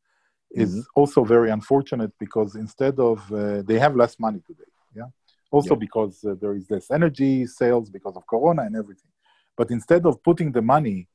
is 0.51 0.71
Mhm. 0.77 0.85
also 0.95 1.25
very 1.25 1.51
unfortunate 1.51 2.13
because 2.19 2.57
instead 2.57 2.99
of 2.99 3.19
uh, 3.33 3.63
they 3.63 3.79
have 3.79 3.97
less 3.97 4.15
money 4.27 4.41
today. 4.47 4.71
Also 5.51 5.75
Yeah. 5.75 5.79
because 5.87 6.25
uh, 6.25 6.35
there 6.41 6.55
is 6.55 6.71
less 6.71 6.91
energy 6.91 7.47
sales 7.47 7.91
because 7.91 8.17
of 8.17 8.27
Corona 8.27 8.63
and 8.63 8.77
everything. 8.77 9.11
But 9.57 9.71
instead 9.71 10.05
of 10.07 10.23
putting 10.23 10.53
the 10.53 10.63
money, 10.63 11.09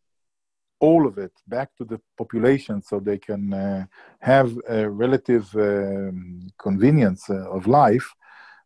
all 0.80 1.06
of 1.06 1.18
it, 1.18 1.32
back 1.48 1.70
to 1.78 1.86
the 1.86 2.00
population 2.18 2.82
so 2.82 3.00
they 3.00 3.20
can 3.20 3.54
uh, 3.54 3.86
have 4.20 4.50
a 4.68 4.90
relative 4.90 5.46
um, 5.56 6.48
convenience 6.58 7.30
uh, 7.30 7.52
of 7.52 7.68
life, 7.68 8.08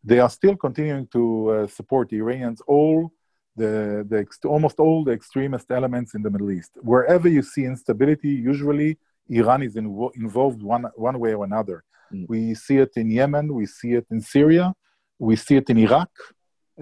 they 0.03 0.19
are 0.19 0.29
still 0.29 0.55
continuing 0.55 1.07
to 1.07 1.49
uh, 1.49 1.67
support 1.67 2.09
the 2.09 2.17
Iranians. 2.17 2.61
All 2.67 3.11
the, 3.57 4.05
the 4.07 4.19
ex- 4.19 4.39
almost 4.45 4.79
all 4.79 5.03
the 5.03 5.11
extremist 5.11 5.71
elements 5.71 6.13
in 6.13 6.21
the 6.21 6.29
Middle 6.29 6.51
East. 6.51 6.71
Wherever 6.81 7.27
you 7.27 7.41
see 7.41 7.65
instability, 7.65 8.29
usually 8.29 8.97
Iran 9.29 9.63
is 9.63 9.75
invo- 9.75 10.15
involved 10.15 10.61
one, 10.61 10.85
one 10.95 11.19
way 11.19 11.33
or 11.33 11.43
another. 11.45 11.83
Mm. 12.13 12.25
We 12.29 12.53
see 12.53 12.77
it 12.77 12.91
in 12.95 13.09
Yemen, 13.09 13.53
we 13.53 13.65
see 13.65 13.93
it 13.93 14.05
in 14.11 14.21
Syria, 14.21 14.73
we 15.19 15.35
see 15.35 15.55
it 15.55 15.69
in 15.69 15.77
Iraq. 15.77 16.09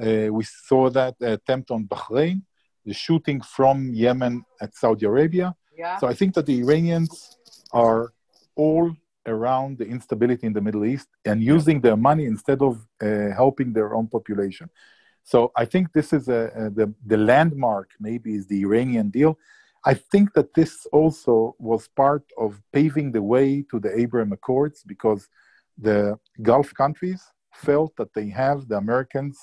Uh, 0.02 0.28
we 0.32 0.44
saw 0.44 0.90
that 0.90 1.16
attempt 1.22 1.72
on 1.72 1.86
Bahrain, 1.86 2.42
the 2.86 2.94
shooting 2.94 3.42
from 3.42 3.94
Yemen 3.94 4.44
at 4.60 4.76
Saudi 4.76 5.06
Arabia. 5.06 5.56
Yeah. 5.78 5.98
So 5.98 6.08
I 6.08 6.14
think 6.14 6.34
that 6.36 6.46
the 6.46 6.60
Iranians 6.60 7.38
are 7.72 8.14
all 8.56 8.96
around 9.26 9.78
the 9.78 9.86
instability 9.86 10.46
in 10.48 10.54
the 10.54 10.62
Middle 10.62 10.86
East 10.86 11.08
and 11.26 11.42
using 11.42 11.80
their 11.82 11.96
money 11.96 12.26
instead 12.26 12.62
of 12.62 12.86
uh, 13.02 13.30
helping 13.36 13.74
their 13.74 13.96
own 13.96 14.08
population. 14.08 14.70
So 15.24 15.52
I 15.56 15.66
think 15.66 15.94
this 15.94 16.12
is 16.12 16.28
a, 16.28 16.52
a, 16.56 16.70
the, 16.70 16.94
the 17.06 17.18
landmark, 17.18 17.92
maybe, 18.00 18.36
is 18.36 18.48
the 18.48 18.62
Iranian 18.62 19.10
deal. 19.10 19.38
I 19.86 19.94
think 19.94 20.34
that 20.34 20.54
this 20.54 20.86
also 20.92 21.56
was 21.60 21.88
part 21.88 22.24
of 22.38 22.62
paving 22.72 23.12
the 23.12 23.22
way 23.22 23.64
to 23.72 23.80
the 23.80 23.98
Abraham 23.98 24.34
Accords 24.34 24.84
because 24.84 25.30
the 25.78 26.20
Gulf 26.42 26.74
countries 26.74 27.22
felt 27.54 27.96
that 27.98 28.14
they 28.14 28.30
have 28.30 28.68
the 28.68 28.78
Americans 28.78 29.38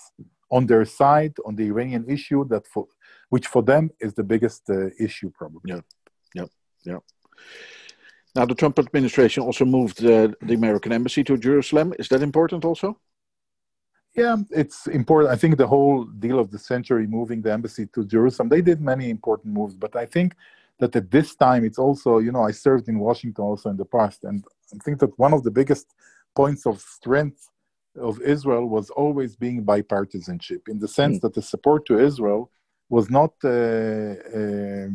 on 0.51 0.67
their 0.67 0.85
side 0.85 1.35
on 1.47 1.55
the 1.57 1.67
Iranian 1.67 2.05
issue 2.09 2.45
that 2.49 2.67
for 2.67 2.87
which 3.29 3.47
for 3.47 3.63
them 3.63 3.91
is 4.01 4.15
the 4.15 4.25
biggest 4.25 4.69
uh, 4.69 4.89
issue 4.99 5.31
probably. 5.31 5.73
Yeah, 5.73 5.81
yeah, 6.35 6.47
yeah. 6.85 6.99
Now, 8.35 8.45
the 8.47 8.55
Trump 8.55 8.79
administration 8.79 9.43
also 9.43 9.65
moved 9.65 10.05
uh, 10.05 10.29
the 10.41 10.55
American 10.55 10.93
embassy 10.93 11.25
to 11.25 11.37
Jerusalem. 11.37 11.95
Is 11.99 12.09
that 12.09 12.23
important 12.23 12.65
also? 12.65 12.99
Yeah, 14.17 14.37
it's 14.51 14.87
important. 14.89 15.33
I 15.33 15.37
think 15.37 15.57
the 15.57 15.67
whole 15.67 16.05
deal 16.05 16.39
of 16.39 16.51
the 16.51 16.59
century, 16.59 17.07
moving 17.07 17.43
the 17.43 17.53
embassy 17.53 17.87
to 17.95 18.05
Jerusalem, 18.05 18.49
they 18.49 18.61
did 18.61 18.81
many 18.81 19.11
important 19.11 19.55
moves. 19.55 19.75
But 19.75 19.97
I 19.97 20.07
think 20.07 20.35
that 20.79 20.95
at 20.95 21.11
this 21.11 21.35
time, 21.35 21.65
it's 21.65 21.79
also, 21.79 22.19
you 22.19 22.33
know, 22.33 22.43
I 22.43 22.53
served 22.53 22.89
in 22.89 22.99
Washington 22.99 23.45
also 23.45 23.71
in 23.71 23.77
the 23.77 23.85
past. 23.85 24.25
And 24.25 24.45
I 24.75 24.79
think 24.85 24.99
that 25.01 25.17
one 25.19 25.33
of 25.33 25.43
the 25.43 25.51
biggest 25.51 25.87
points 26.35 26.67
of 26.67 26.81
strength 26.81 27.49
of 27.97 28.21
Israel 28.21 28.67
was 28.69 28.91
always 28.91 29.37
being 29.37 29.65
bipartisanship, 29.65 30.69
in 30.69 30.79
the 30.79 30.89
sense 30.89 31.19
mm. 31.19 31.21
that 31.23 31.35
the 31.35 31.43
support 31.43 31.87
to 31.87 31.99
Israel 31.99 32.51
was 32.89 33.11
not 33.11 33.33
uh, 33.45 34.15
uh, 34.39 34.89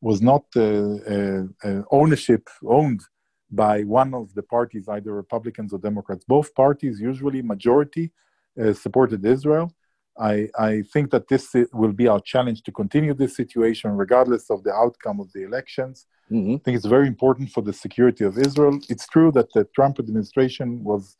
was 0.00 0.20
not 0.20 0.44
uh, 0.56 0.62
uh, 0.62 1.44
uh, 1.64 1.82
ownership 1.90 2.48
owned 2.66 3.02
by 3.50 3.82
one 3.82 4.14
of 4.14 4.34
the 4.34 4.42
parties, 4.42 4.88
either 4.88 5.12
Republicans 5.12 5.72
or 5.72 5.78
Democrats. 5.78 6.24
Both 6.26 6.54
parties, 6.54 7.00
usually 7.00 7.42
majority, 7.42 8.10
uh, 8.60 8.72
supported 8.72 9.24
Israel. 9.24 9.72
I, 10.18 10.48
I 10.58 10.82
think 10.92 11.10
that 11.12 11.28
this 11.28 11.54
will 11.72 11.92
be 11.92 12.06
our 12.08 12.20
challenge 12.20 12.62
to 12.64 12.72
continue 12.72 13.14
this 13.14 13.34
situation, 13.34 13.90
regardless 13.92 14.50
of 14.50 14.62
the 14.62 14.72
outcome 14.72 15.20
of 15.20 15.32
the 15.32 15.42
elections. 15.44 16.06
Mm-hmm. 16.30 16.54
I 16.54 16.58
think 16.58 16.76
it's 16.76 16.86
very 16.86 17.06
important 17.06 17.50
for 17.50 17.62
the 17.62 17.72
security 17.72 18.24
of 18.24 18.38
Israel. 18.38 18.78
It's 18.88 19.06
true 19.06 19.30
that 19.32 19.52
the 19.54 19.64
Trump 19.74 19.98
administration 19.98 20.82
was 20.84 21.16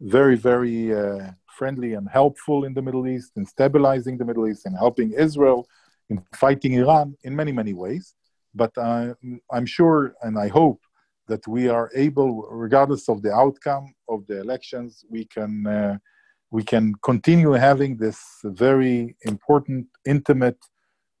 very, 0.00 0.36
very 0.36 0.94
uh, 0.94 1.30
friendly 1.46 1.94
and 1.94 2.08
helpful 2.08 2.64
in 2.64 2.74
the 2.74 2.82
Middle 2.82 3.06
East, 3.06 3.32
in 3.36 3.46
stabilizing 3.46 4.18
the 4.18 4.24
Middle 4.24 4.48
East, 4.48 4.66
and 4.66 4.76
helping 4.76 5.12
Israel, 5.12 5.66
in 6.10 6.22
fighting 6.34 6.74
Iran 6.74 7.16
in 7.24 7.34
many, 7.34 7.52
many 7.52 7.72
ways. 7.72 8.14
But 8.54 8.72
uh, 8.76 9.14
I'm 9.52 9.66
sure 9.66 10.14
and 10.22 10.38
I 10.38 10.48
hope 10.48 10.80
that 11.28 11.46
we 11.48 11.68
are 11.68 11.90
able, 11.94 12.42
regardless 12.50 13.08
of 13.08 13.22
the 13.22 13.32
outcome 13.32 13.94
of 14.08 14.26
the 14.26 14.40
elections, 14.40 15.04
we 15.08 15.24
can 15.24 15.66
uh, 15.66 15.98
we 16.50 16.62
can 16.62 16.94
continue 17.02 17.52
having 17.52 17.96
this 17.96 18.20
very 18.44 19.16
important, 19.22 19.88
intimate 20.06 20.58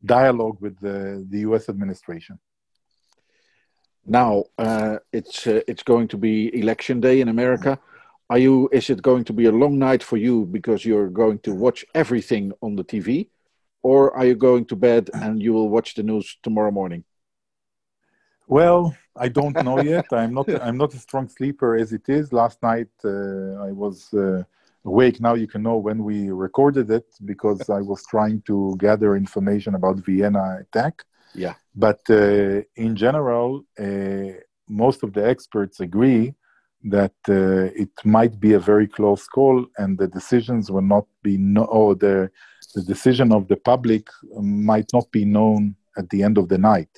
dialogue 0.04 0.58
with 0.60 0.78
the, 0.78 1.26
the 1.28 1.40
U.S. 1.40 1.68
administration. 1.68 2.38
Now 4.06 4.44
uh, 4.58 4.98
it's 5.12 5.46
uh, 5.46 5.62
it's 5.66 5.82
going 5.82 6.08
to 6.08 6.18
be 6.18 6.56
election 6.62 7.00
day 7.00 7.20
in 7.20 7.28
America. 7.28 7.80
Are 8.30 8.38
you? 8.38 8.68
Is 8.72 8.90
it 8.90 9.02
going 9.02 9.24
to 9.24 9.32
be 9.32 9.46
a 9.46 9.52
long 9.52 9.78
night 9.78 10.02
for 10.02 10.16
you 10.16 10.46
because 10.46 10.84
you're 10.84 11.10
going 11.10 11.38
to 11.40 11.54
watch 11.54 11.84
everything 11.94 12.52
on 12.62 12.76
the 12.76 12.84
TV, 12.84 13.28
or 13.82 14.16
are 14.16 14.24
you 14.24 14.34
going 14.34 14.64
to 14.66 14.76
bed 14.76 15.10
and 15.12 15.42
you 15.42 15.52
will 15.52 15.68
watch 15.68 15.94
the 15.94 16.02
news 16.02 16.38
tomorrow 16.42 16.70
morning? 16.70 17.04
Well, 18.46 18.96
I 19.16 19.28
don't 19.28 19.62
know 19.62 19.80
yet. 19.80 20.06
I'm 20.12 20.34
not. 20.34 20.48
I'm 20.62 20.78
not 20.78 20.94
a 20.94 20.98
strong 20.98 21.28
sleeper 21.28 21.76
as 21.76 21.92
it 21.92 22.08
is. 22.08 22.32
Last 22.32 22.62
night 22.62 22.88
uh, 23.04 23.66
I 23.68 23.72
was 23.72 24.12
uh, 24.14 24.42
awake. 24.84 25.20
Now 25.20 25.34
you 25.34 25.46
can 25.46 25.62
know 25.62 25.76
when 25.76 26.02
we 26.02 26.30
recorded 26.30 26.90
it 26.90 27.06
because 27.24 27.68
I 27.68 27.80
was 27.80 28.04
trying 28.06 28.42
to 28.46 28.76
gather 28.78 29.16
information 29.16 29.74
about 29.74 29.96
Vienna 29.98 30.58
attack. 30.60 31.04
Yeah. 31.34 31.54
But 31.74 32.00
uh, 32.08 32.62
in 32.76 32.96
general, 32.96 33.64
uh, 33.78 34.40
most 34.68 35.02
of 35.02 35.12
the 35.12 35.26
experts 35.28 35.80
agree 35.80 36.34
that 36.84 37.14
uh, 37.28 37.72
it 37.74 37.90
might 38.04 38.38
be 38.38 38.52
a 38.52 38.58
very 38.58 38.86
close 38.86 39.26
call, 39.26 39.66
and 39.78 39.98
the 39.98 40.08
decisions 40.08 40.70
will 40.70 40.82
not 40.82 41.06
be 41.22 41.36
no. 41.38 41.64
Or 41.64 41.94
the 41.94 42.30
the 42.74 42.82
decision 42.82 43.32
of 43.32 43.48
the 43.48 43.56
public 43.56 44.08
might 44.40 44.90
not 44.92 45.10
be 45.10 45.24
known 45.24 45.76
at 45.96 46.10
the 46.10 46.22
end 46.22 46.38
of 46.38 46.48
the 46.48 46.58
night. 46.58 46.90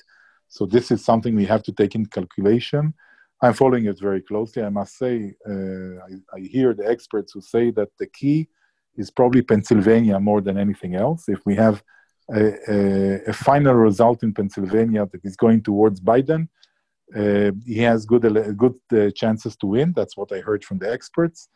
So 0.49 0.65
this 0.65 0.91
is 0.91 1.05
something 1.05 1.35
we 1.35 1.45
have 1.45 1.63
to 1.63 1.71
take 1.71 1.95
in 1.95 2.05
calculation. 2.05 2.93
I'm 3.41 3.53
following 3.53 3.85
it 3.85 3.99
very 3.99 4.21
closely. 4.21 4.63
I 4.63 4.69
must 4.69 4.97
say, 4.97 5.35
uh, 5.47 5.97
I, 6.07 6.11
I, 6.35 6.39
hear 6.39 6.73
the 6.73 6.87
experts 6.87 7.33
who 7.33 7.41
say 7.41 7.69
that 7.71 7.89
the 7.99 8.07
key 8.07 8.47
is 8.95 9.11
probably 9.11 9.43
Pennsylvania 9.43 10.19
more 10.19 10.41
than 10.41 10.57
anything 10.57 10.95
else. 10.95 11.29
If 11.29 11.45
we 11.45 11.53
have 11.55 11.83
a, 12.33 12.53
a, 12.67 13.21
a 13.27 13.33
final 13.33 13.75
result 13.75 14.23
in 14.23 14.33
Pennsylvania 14.33 15.07
that 15.11 15.23
is 15.23 15.35
going 15.35 15.61
towards 15.61 16.01
Biden, 16.01 16.47
uh, 17.15 17.51
he 17.65 17.79
has 17.79 18.05
good 18.05 18.23
good 18.57 18.79
uh, 18.91 19.09
chances 19.11 19.55
to 19.57 19.67
win. 19.67 19.93
That's 19.95 20.17
what 20.17 20.31
I 20.31 20.39
heard 20.39 20.63
from 20.63 20.79
the 20.79 20.91
experts. 20.91 21.49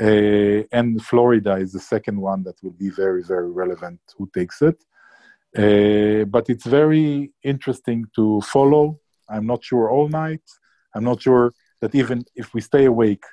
Uh, 0.00 0.62
and 0.72 1.02
Florida 1.04 1.54
is 1.56 1.72
the 1.72 1.80
second 1.80 2.18
one 2.18 2.42
that 2.44 2.56
will 2.62 2.76
be 2.84 2.90
very 2.90 3.22
very 3.22 3.50
relevant. 3.50 4.00
Who 4.16 4.30
takes 4.32 4.62
it? 4.62 4.78
Uh, 5.56 6.24
but 6.24 6.48
it's 6.48 6.64
very 6.64 7.32
interesting 7.42 8.06
to 8.16 8.40
follow. 8.40 8.98
I'm 9.28 9.46
not 9.46 9.62
sure 9.62 9.90
all 9.90 10.08
night. 10.08 10.42
I'm 10.94 11.04
not 11.04 11.20
sure 11.20 11.52
that 11.80 11.94
even 11.94 12.24
if 12.34 12.54
we 12.54 12.60
stay 12.60 12.86
awake 12.86 13.24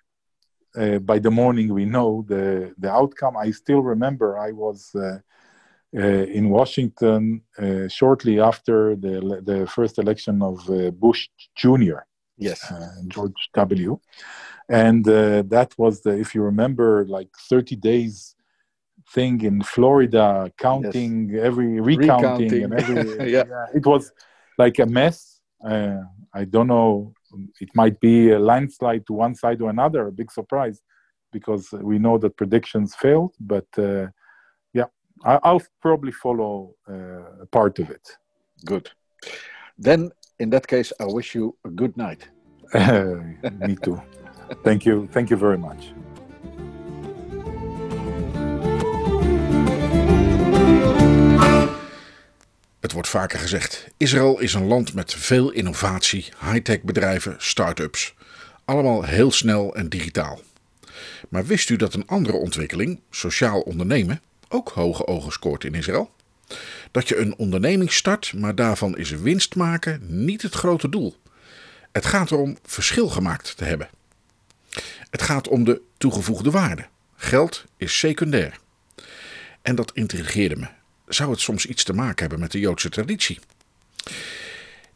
uh, 0.75 0.99
by 0.99 1.19
the 1.19 1.31
morning, 1.31 1.73
we 1.73 1.85
know 1.85 2.25
the, 2.27 2.73
the 2.77 2.91
outcome. 2.91 3.37
I 3.37 3.51
still 3.51 3.81
remember 3.81 4.37
I 4.37 4.51
was 4.51 4.89
uh, 4.95 4.99
uh 4.99 5.19
in 5.93 6.49
Washington 6.49 7.41
uh, 7.57 7.87
shortly 7.87 8.39
after 8.39 8.95
the, 8.95 9.41
the 9.43 9.67
first 9.67 9.97
election 9.97 10.41
of 10.41 10.55
Bush 10.99 11.29
Jr. 11.55 11.99
Yes. 12.37 12.71
George 13.07 13.49
W. 13.53 13.99
And 14.69 15.03
that 15.05 15.73
was 15.77 16.01
the, 16.01 16.11
if 16.11 16.35
you 16.35 16.41
remember, 16.43 17.05
like 17.07 17.29
30 17.49 17.75
days 17.75 18.35
thing 19.13 19.41
in 19.41 19.61
Florida, 19.61 20.51
counting 20.57 21.29
yes. 21.29 21.43
every 21.43 21.79
recounting, 21.79 22.49
recounting. 22.49 22.63
and 22.63 22.73
every 22.73 23.31
yeah. 23.31 23.43
yeah. 23.47 23.65
It 23.73 23.85
was 23.85 24.11
like 24.57 24.79
a 24.79 24.85
mess. 24.85 25.39
Uh, 25.63 26.01
I 26.33 26.45
don't 26.45 26.67
know. 26.67 27.13
It 27.59 27.69
might 27.75 27.99
be 27.99 28.31
a 28.31 28.39
landslide 28.39 29.05
to 29.07 29.13
one 29.13 29.35
side 29.35 29.61
or 29.61 29.69
another. 29.69 30.07
A 30.07 30.11
big 30.11 30.31
surprise, 30.31 30.81
because 31.31 31.71
we 31.71 31.99
know 31.99 32.17
that 32.17 32.37
predictions 32.37 32.95
failed. 32.95 33.33
But 33.39 33.67
uh, 33.77 34.07
I, 35.25 35.51
will 35.51 35.61
probably 35.81 36.11
follow 36.11 36.75
uh, 36.87 37.45
part 37.49 37.79
of 37.79 37.89
it. 37.89 38.17
Good. 38.65 38.91
Then, 39.77 40.11
in 40.37 40.49
that 40.49 40.67
case, 40.67 40.93
I 40.99 41.05
wish 41.05 41.35
you 41.35 41.55
a 41.63 41.69
good 41.69 41.97
night. 41.97 42.29
Me 43.59 43.75
too. 43.75 44.01
Thank 44.63 44.85
you. 44.85 45.07
Thank 45.11 45.29
you 45.29 45.39
very 45.39 45.57
much. 45.57 45.93
Het 52.79 52.91
wordt 52.91 53.09
vaker 53.09 53.39
gezegd: 53.39 53.87
Israël 53.97 54.39
is 54.39 54.53
een 54.53 54.67
land 54.67 54.93
met 54.93 55.13
veel 55.13 55.51
innovatie, 55.51 56.25
high-tech 56.39 56.81
bedrijven, 56.81 57.35
start-ups. 57.37 58.15
Allemaal 58.65 59.03
heel 59.03 59.31
snel 59.31 59.75
en 59.75 59.89
digitaal. 59.89 60.39
Maar 61.29 61.45
wist 61.45 61.69
u 61.69 61.75
dat 61.75 61.93
een 61.93 62.07
andere 62.07 62.37
ontwikkeling, 62.37 62.99
sociaal 63.09 63.59
ondernemen, 63.59 64.21
ook 64.49 64.69
hoge 64.69 65.07
ogen 65.07 65.31
scoort 65.31 65.63
in 65.63 65.73
Israël? 65.73 66.11
Dat 66.91 67.07
je 67.07 67.17
een 67.17 67.37
onderneming 67.37 67.91
start, 67.91 68.33
maar 68.35 68.55
daarvan 68.55 68.97
is 68.97 69.09
winst 69.09 69.55
maken 69.55 70.01
niet 70.25 70.41
het 70.41 70.53
grote 70.53 70.89
doel. 70.89 71.15
Het 71.91 72.05
gaat 72.05 72.31
erom 72.31 72.57
verschil 72.63 73.07
gemaakt 73.07 73.57
te 73.57 73.63
hebben. 73.63 73.89
Het 75.09 75.21
gaat 75.21 75.47
om 75.47 75.63
de 75.63 75.81
toegevoegde 75.97 76.51
waarde. 76.51 76.85
Geld 77.15 77.63
is 77.77 77.99
secundair. 77.99 78.59
En 79.61 79.75
dat 79.75 79.91
intrigeerde 79.93 80.55
me 80.55 80.67
zou 81.09 81.31
het 81.31 81.39
soms 81.39 81.65
iets 81.65 81.83
te 81.83 81.93
maken 81.93 82.19
hebben 82.19 82.39
met 82.39 82.51
de 82.51 82.59
Joodse 82.59 82.89
traditie? 82.89 83.39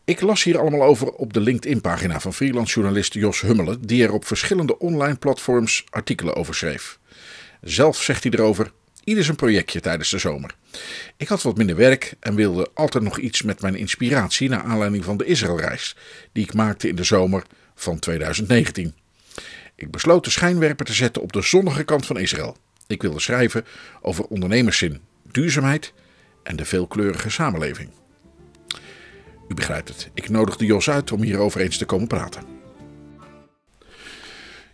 Ik 0.05 0.21
las 0.21 0.43
hier 0.43 0.59
allemaal 0.59 0.83
over 0.83 1.11
op 1.11 1.33
de 1.33 1.39
LinkedIn-pagina 1.39 2.19
van 2.19 2.33
freelance-journalist 2.33 3.13
Jos 3.13 3.41
Hummelen, 3.41 3.81
die 3.81 4.03
er 4.03 4.11
op 4.11 4.25
verschillende 4.25 4.79
online 4.79 5.15
platforms 5.15 5.83
artikelen 5.89 6.35
over 6.35 6.55
schreef. 6.55 6.99
Zelf 7.61 8.01
zegt 8.01 8.23
hij 8.23 8.31
erover: 8.31 8.71
ieder 9.03 9.23
zijn 9.23 9.35
projectje 9.35 9.79
tijdens 9.79 10.09
de 10.09 10.17
zomer. 10.17 10.55
Ik 11.17 11.27
had 11.27 11.41
wat 11.41 11.57
minder 11.57 11.75
werk 11.75 12.13
en 12.19 12.35
wilde 12.35 12.69
altijd 12.73 13.03
nog 13.03 13.17
iets 13.17 13.41
met 13.41 13.61
mijn 13.61 13.75
inspiratie 13.75 14.49
naar 14.49 14.63
aanleiding 14.63 15.03
van 15.03 15.17
de 15.17 15.25
Israëlreis, 15.25 15.95
die 16.31 16.43
ik 16.43 16.53
maakte 16.53 16.87
in 16.87 16.95
de 16.95 17.03
zomer 17.03 17.43
van 17.75 17.99
2019. 17.99 18.93
Ik 19.75 19.91
besloot 19.91 20.23
de 20.23 20.29
schijnwerper 20.29 20.85
te 20.85 20.93
zetten 20.93 21.21
op 21.21 21.33
de 21.33 21.41
zonnige 21.41 21.83
kant 21.83 22.05
van 22.05 22.19
Israël. 22.19 22.57
Ik 22.87 23.01
wilde 23.01 23.19
schrijven 23.19 23.65
over 24.01 24.25
ondernemerszin, 24.25 25.01
duurzaamheid 25.31 25.93
en 26.43 26.55
de 26.55 26.65
veelkleurige 26.65 27.29
samenleving. 27.29 27.89
U 29.47 29.53
begrijpt 29.53 29.89
het, 29.89 30.09
ik 30.13 30.29
nodigde 30.29 30.65
Jos 30.65 30.89
uit 30.89 31.11
om 31.11 31.21
hierover 31.21 31.61
eens 31.61 31.77
te 31.77 31.85
komen 31.85 32.07
praten. 32.07 32.62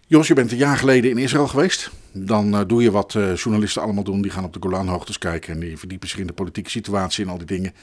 Jos, 0.09 0.27
je 0.27 0.33
bent 0.33 0.51
een 0.51 0.57
jaar 0.57 0.77
geleden 0.77 1.11
in 1.11 1.17
Israël 1.17 1.47
geweest. 1.47 1.91
Dan 2.11 2.53
uh, 2.53 2.61
doe 2.67 2.83
je 2.83 2.91
wat 2.91 3.13
uh, 3.13 3.35
journalisten 3.35 3.81
allemaal 3.81 4.03
doen. 4.03 4.21
Die 4.21 4.31
gaan 4.31 4.43
op 4.43 4.53
de 4.53 4.59
Golanhoogtes 4.61 5.17
kijken 5.17 5.53
en 5.53 5.59
die 5.59 5.77
verdiepen 5.77 6.09
zich 6.09 6.19
in 6.19 6.27
de 6.27 6.33
politieke 6.33 6.69
situatie 6.69 7.25
en 7.25 7.31
al 7.31 7.37
die 7.37 7.47
dingen. 7.47 7.73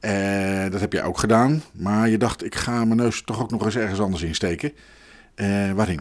Uh, 0.00 0.70
dat 0.70 0.80
heb 0.80 0.92
jij 0.92 1.02
ook 1.04 1.18
gedaan. 1.18 1.62
Maar 1.72 2.08
je 2.08 2.18
dacht, 2.18 2.44
ik 2.44 2.54
ga 2.54 2.84
mijn 2.84 2.96
neus 2.96 3.22
toch 3.22 3.40
ook 3.40 3.50
nog 3.50 3.64
eens 3.64 3.76
ergens 3.76 4.00
anders 4.00 4.22
insteken. 4.22 4.72
waarin? 5.74 6.00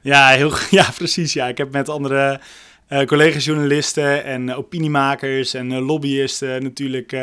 Ja, 0.00 0.28
heel, 0.28 0.52
ja, 0.70 0.90
precies. 0.96 1.32
Ja. 1.32 1.48
Ik 1.48 1.58
heb 1.58 1.72
met 1.72 1.88
andere 1.88 2.40
uh, 2.88 3.04
collega-journalisten 3.04 4.24
en 4.24 4.54
opiniemakers 4.54 5.54
en 5.54 5.70
uh, 5.70 5.86
lobbyisten 5.86 6.62
natuurlijk 6.62 7.16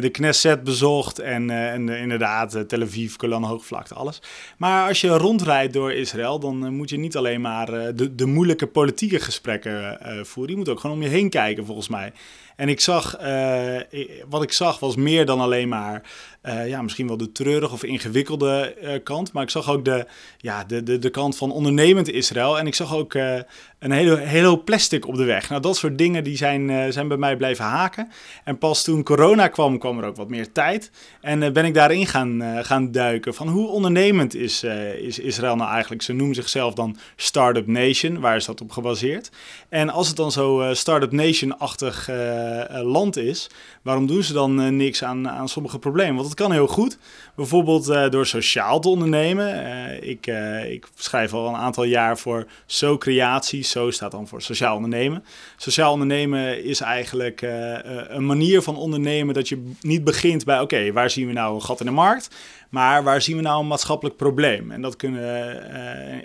de 0.00 0.10
Knesset 0.10 0.64
bezocht 0.64 1.18
en, 1.18 1.50
en 1.50 1.88
inderdaad 1.88 2.68
Tel 2.68 2.82
Aviv, 2.82 3.14
Golan 3.16 3.44
Hoogvlakte, 3.44 3.94
alles. 3.94 4.22
Maar 4.56 4.88
als 4.88 5.00
je 5.00 5.08
rondrijdt 5.08 5.72
door 5.72 5.92
Israël, 5.92 6.38
dan 6.38 6.74
moet 6.74 6.90
je 6.90 6.98
niet 6.98 7.16
alleen 7.16 7.40
maar 7.40 7.66
de, 7.94 8.14
de 8.14 8.26
moeilijke 8.26 8.66
politieke 8.66 9.20
gesprekken 9.20 9.98
voeren. 10.26 10.52
Je 10.52 10.58
moet 10.58 10.68
ook 10.68 10.80
gewoon 10.80 10.96
om 10.96 11.02
je 11.02 11.08
heen 11.08 11.30
kijken, 11.30 11.66
volgens 11.66 11.88
mij. 11.88 12.12
En 12.56 12.68
ik 12.68 12.80
zag, 12.80 13.16
wat 14.28 14.42
ik 14.42 14.52
zag 14.52 14.78
was 14.78 14.96
meer 14.96 15.26
dan 15.26 15.40
alleen 15.40 15.68
maar 15.68 16.02
uh, 16.42 16.68
ja, 16.68 16.82
misschien 16.82 17.06
wel 17.06 17.16
de 17.16 17.32
treurige 17.32 17.72
of 17.72 17.84
ingewikkelde 17.84 18.76
uh, 18.82 18.90
kant. 19.04 19.32
Maar 19.32 19.42
ik 19.42 19.50
zag 19.50 19.70
ook 19.70 19.84
de, 19.84 20.06
ja, 20.38 20.64
de, 20.64 20.82
de, 20.82 20.98
de 20.98 21.10
kant 21.10 21.36
van 21.36 21.52
ondernemend 21.52 22.10
Israël. 22.10 22.58
En 22.58 22.66
ik 22.66 22.74
zag 22.74 22.94
ook 22.94 23.14
een 23.78 23.90
hele, 23.90 24.16
hele 24.16 24.58
plastic 24.58 25.06
op 25.06 25.16
de 25.16 25.24
weg. 25.24 25.48
Nou, 25.48 25.62
dat 25.62 25.76
soort 25.76 25.98
dingen 25.98 26.24
die 26.24 26.36
zijn, 26.36 26.92
zijn 26.92 27.08
bij 27.08 27.16
mij 27.16 27.36
blijven 27.36 27.64
haken. 27.64 28.10
En 28.44 28.58
pas 28.58 28.84
toen 28.84 29.02
corona 29.02 29.48
kwam, 29.48 29.78
kwam 29.78 29.98
er 29.98 30.04
ook 30.04 30.16
wat 30.16 30.28
meer 30.28 30.52
tijd. 30.52 30.90
En 31.20 31.52
ben 31.52 31.64
ik 31.64 31.74
daarin 31.74 32.06
gaan, 32.06 32.42
gaan 32.64 32.92
duiken 32.92 33.34
van 33.34 33.48
hoe 33.48 33.68
ondernemend 33.68 34.34
is, 34.34 34.64
is 35.00 35.18
Israël 35.18 35.56
nou 35.56 35.70
eigenlijk. 35.70 36.02
Ze 36.02 36.12
noemen 36.12 36.34
zichzelf 36.34 36.74
dan 36.74 36.96
Startup 37.16 37.66
Nation. 37.66 38.20
Waar 38.20 38.36
is 38.36 38.44
dat 38.44 38.60
op 38.60 38.70
gebaseerd? 38.70 39.30
En 39.68 39.90
als 39.90 40.08
het 40.08 40.16
dan 40.16 40.32
zo 40.32 40.70
Startup 40.72 41.12
Nation-achtig 41.12 42.08
land 42.82 43.16
is, 43.16 43.50
waarom 43.82 44.06
doen 44.06 44.22
ze 44.22 44.32
dan 44.32 44.76
niks 44.76 45.04
aan, 45.04 45.28
aan 45.28 45.48
sommige 45.48 45.78
problemen? 45.78 46.14
Want 46.14 46.26
dat 46.26 46.36
kan 46.36 46.52
heel 46.52 46.66
goed. 46.66 46.98
Bijvoorbeeld 47.34 48.12
door 48.12 48.26
sociaal 48.26 48.80
te 48.80 48.88
ondernemen. 48.88 50.08
Ik, 50.08 50.26
ik 50.68 50.86
schrijf 50.94 51.32
al 51.32 51.48
een 51.48 51.54
aantal 51.54 51.84
jaar 51.84 52.18
voor 52.18 52.46
So-creatie. 52.66 53.62
So 53.62 53.90
staat 53.90 54.10
dan 54.10 54.28
voor 54.28 54.42
sociaal 54.42 54.74
ondernemen. 54.74 55.24
Sociaal 55.56 55.92
ondernemen 55.92 56.64
is 56.64 56.80
eigenlijk 56.80 57.40
een 58.08 58.26
manier 58.26 58.62
van 58.62 58.76
ondernemen 58.76 59.34
dat 59.34 59.48
je 59.48 59.72
niet 59.80 60.04
begint 60.04 60.44
bij... 60.44 60.60
oké, 60.60 60.92
waar 60.92 61.10
zien 61.10 61.26
we 61.26 61.32
nou 61.32 61.54
een 61.54 61.62
gat 61.62 61.80
in 61.80 61.86
de 61.86 61.92
markt? 61.92 62.28
Maar 62.68 63.02
waar 63.02 63.22
zien 63.22 63.36
we 63.36 63.42
nou 63.42 63.60
een 63.60 63.66
maatschappelijk 63.66 64.16
probleem? 64.16 64.70
En 64.70 64.82
dat 64.82 64.96
kunnen 64.96 65.60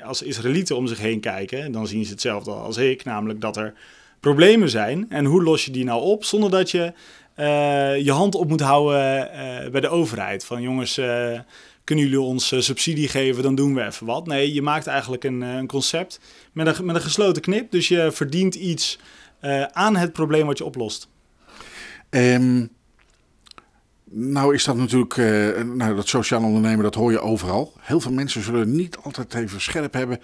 als 0.04 0.22
Israëlieten 0.22 0.76
om 0.76 0.88
zich 0.88 1.00
heen 1.00 1.20
kijken. 1.20 1.72
Dan 1.72 1.88
zien 1.88 2.06
ze 2.06 2.12
hetzelfde 2.12 2.52
als 2.52 2.78
ik, 2.78 3.04
namelijk 3.04 3.42
dat 3.42 3.58
er 3.58 3.74
problemen 4.20 4.70
zijn. 4.70 5.06
En 5.10 5.26
hoe 5.26 5.44
los 5.44 5.66
je 5.66 5.72
die 5.72 5.84
nou 5.84 6.02
op 6.02 6.24
zonder 6.24 6.50
dat 6.50 6.72
je 6.72 6.94
uh, 7.40 7.98
je 7.98 8.12
hand 8.12 8.36
op 8.36 8.50
moet 8.50 8.62
houden 8.62 9.30
uh, 9.34 9.70
bij 9.72 9.82
de 9.82 9.90
overheid. 9.90 10.46
Van 10.46 10.62
jongens, 10.62 10.98
uh, 10.98 11.40
kunnen 11.84 12.06
jullie 12.06 12.22
ons 12.22 12.54
subsidie 12.58 13.08
geven, 13.08 13.44
dan 13.44 13.56
doen 13.56 13.74
we 13.74 13.86
even 13.86 14.06
wat. 14.06 14.28
Nee, 14.28 14.54
je 14.54 14.62
maakt 14.62 14.88
eigenlijk 14.88 15.24
een, 15.24 15.42
een 15.42 15.68
concept 15.68 16.20
met 16.52 16.80
een, 16.80 16.86
met 16.86 16.96
een 16.96 17.02
gesloten 17.02 17.42
knip. 17.42 17.72
Dus 17.72 17.88
je 17.88 18.12
verdient 18.12 18.56
iets 18.56 19.00
aan 19.72 19.96
het 19.96 20.14
probleem 20.14 20.46
wat 20.46 20.58
je 20.58 20.66
oplost. 20.66 21.10
Um, 22.10 22.70
nou 24.04 24.54
is 24.54 24.64
dat 24.64 24.78
natuurlijk, 24.78 25.16
nou 25.66 25.96
dat 25.96 26.08
sociaal 26.08 26.44
ondernemen, 26.44 26.84
dat 26.84 26.96
hoor 26.96 27.12
je 27.12 27.20
overal. 27.20 27.74
Heel 27.80 28.00
veel 28.00 28.12
mensen 28.12 28.44
zullen 28.44 28.76
niet 28.76 28.98
altijd 28.98 29.34
even 29.34 29.62
scherp 29.62 29.94
hebben. 29.94 30.20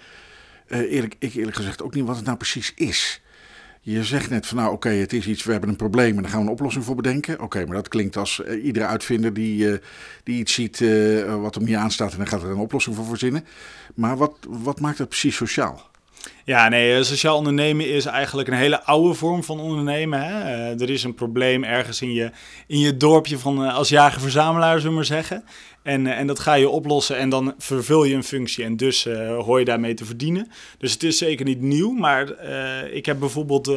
eerlijk, 0.68 1.16
ik 1.18 1.34
eerlijk 1.34 1.56
gezegd 1.56 1.82
ook 1.82 1.94
niet 1.94 2.04
wat 2.04 2.16
het 2.16 2.24
nou 2.24 2.36
precies 2.36 2.72
is. 2.74 3.22
Je 3.86 4.04
zegt 4.04 4.30
net 4.30 4.46
van 4.46 4.56
nou 4.56 4.72
oké, 4.72 4.88
het 4.88 5.12
is 5.12 5.26
iets, 5.26 5.44
we 5.44 5.52
hebben 5.52 5.70
een 5.70 5.76
probleem 5.76 6.16
en 6.16 6.22
daar 6.22 6.30
gaan 6.30 6.40
we 6.40 6.46
een 6.46 6.52
oplossing 6.52 6.84
voor 6.84 6.94
bedenken. 6.94 7.40
Oké, 7.40 7.64
maar 7.66 7.76
dat 7.76 7.88
klinkt 7.88 8.16
als 8.16 8.42
uh, 8.46 8.64
iedere 8.64 8.86
uitvinder 8.86 9.34
die, 9.34 9.66
uh, 9.66 9.78
die 10.22 10.38
iets 10.38 10.52
ziet 10.52 10.80
uh, 10.80 11.40
wat 11.40 11.54
hem 11.54 11.64
niet 11.64 11.74
aanstaat 11.74 12.12
en 12.12 12.18
dan 12.18 12.26
gaat 12.26 12.42
er 12.42 12.50
een 12.50 12.56
oplossing 12.56 12.96
voor 12.96 13.04
verzinnen. 13.04 13.44
Maar 13.94 14.16
wat, 14.16 14.36
wat 14.48 14.80
maakt 14.80 14.98
het 14.98 15.08
precies 15.08 15.36
sociaal? 15.36 15.90
Ja, 16.44 16.68
nee, 16.68 17.04
sociaal 17.04 17.36
ondernemen 17.36 17.88
is 17.88 18.04
eigenlijk 18.04 18.48
een 18.48 18.54
hele 18.54 18.82
oude 18.82 19.14
vorm 19.14 19.44
van 19.44 19.60
ondernemen. 19.60 20.22
Hè? 20.22 20.42
er 20.80 20.90
is 20.90 21.04
een 21.04 21.14
probleem 21.14 21.64
ergens 21.64 22.02
in 22.02 22.12
je, 22.12 22.30
in 22.66 22.78
je 22.78 22.96
dorpje 22.96 23.38
van 23.38 23.58
als 23.58 23.88
jager-verzamelaar, 23.88 24.76
zullen 24.76 24.90
we 24.90 24.96
maar 24.96 25.04
zeggen. 25.04 25.44
En, 25.82 26.06
eh, 26.06 26.18
en 26.18 26.26
dat 26.26 26.38
ga 26.38 26.54
je 26.54 26.68
oplossen 26.68 27.16
en 27.16 27.28
dan 27.28 27.54
vervul 27.58 28.04
je 28.04 28.14
een 28.14 28.24
functie 28.24 28.64
en 28.64 28.76
dus 28.76 29.04
hoor 29.38 29.58
je 29.58 29.64
daarmee 29.64 29.94
te 29.94 30.04
verdienen. 30.04 30.50
Dus 30.78 30.92
het 30.92 31.02
is 31.02 31.18
zeker 31.18 31.44
niet 31.44 31.60
nieuw, 31.60 31.90
maar 31.90 32.44
ik 32.90 33.06
heb 33.06 33.18
bijvoorbeeld 33.18 33.72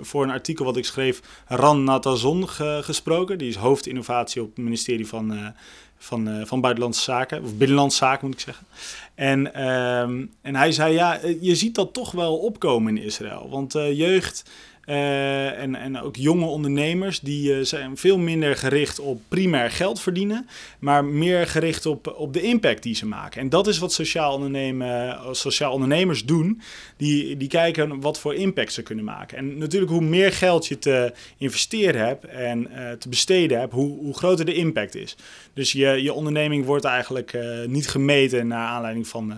voor 0.00 0.22
een 0.22 0.30
artikel 0.30 0.64
wat 0.64 0.76
ik 0.76 0.84
schreef 0.84 1.20
Ran 1.46 1.84
Natazon 1.84 2.48
ge 2.48 2.80
gesproken. 2.82 3.38
Die 3.38 3.48
is 3.48 3.56
hoofdinnovatie 3.56 4.42
op 4.42 4.48
het 4.48 4.64
ministerie 4.64 5.06
van, 5.06 5.54
van, 6.02 6.46
van 6.46 6.60
Buitenlandse 6.60 7.02
Zaken, 7.02 7.42
of 7.42 7.56
Binnenlandse 7.56 7.96
Zaken 7.96 8.26
moet 8.26 8.34
ik 8.34 8.40
zeggen. 8.40 8.66
En, 9.14 9.54
ehm, 9.54 10.26
en 10.42 10.56
hij 10.56 10.72
zei, 10.72 10.94
ja, 10.94 11.20
je 11.40 11.54
ziet 11.54 11.74
dat 11.74 11.92
toch 11.92 12.12
wel 12.12 12.36
opkomen 12.36 12.96
in 12.96 13.02
Israël, 13.02 13.48
want 13.50 13.72
jeugd... 13.72 14.44
Uh, 14.86 15.60
en, 15.60 15.74
en 15.74 16.00
ook 16.00 16.16
jonge 16.16 16.44
ondernemers, 16.44 17.20
die 17.20 17.56
uh, 17.56 17.64
zijn 17.64 17.96
veel 17.96 18.18
minder 18.18 18.56
gericht 18.56 18.98
op 18.98 19.20
primair 19.28 19.70
geld 19.70 20.00
verdienen, 20.00 20.48
maar 20.78 21.04
meer 21.04 21.46
gericht 21.46 21.86
op, 21.86 22.14
op 22.16 22.32
de 22.32 22.42
impact 22.42 22.82
die 22.82 22.94
ze 22.94 23.06
maken. 23.06 23.40
En 23.40 23.48
dat 23.48 23.66
is 23.66 23.78
wat 23.78 23.92
sociaal, 23.92 24.34
ondernemen, 24.34 25.18
sociaal 25.34 25.72
ondernemers 25.72 26.24
doen. 26.24 26.60
Die, 26.96 27.36
die 27.36 27.48
kijken 27.48 28.00
wat 28.00 28.18
voor 28.18 28.34
impact 28.34 28.72
ze 28.72 28.82
kunnen 28.82 29.04
maken. 29.04 29.38
En 29.38 29.58
natuurlijk, 29.58 29.92
hoe 29.92 30.00
meer 30.00 30.32
geld 30.32 30.66
je 30.66 30.78
te 30.78 31.12
investeren 31.38 32.06
hebt 32.06 32.24
en 32.24 32.68
te 32.98 33.08
besteden 33.08 33.58
hebt, 33.58 33.72
hoe, 33.72 33.98
hoe 33.98 34.14
groter 34.14 34.44
de 34.44 34.54
impact 34.54 34.94
is. 34.94 35.16
Dus 35.54 35.72
je, 35.72 36.02
je 36.02 36.12
onderneming 36.12 36.64
wordt 36.64 36.84
eigenlijk 36.84 37.38
niet 37.66 37.88
gemeten 37.88 38.46
naar 38.46 38.66
aanleiding 38.68 39.08
van, 39.08 39.34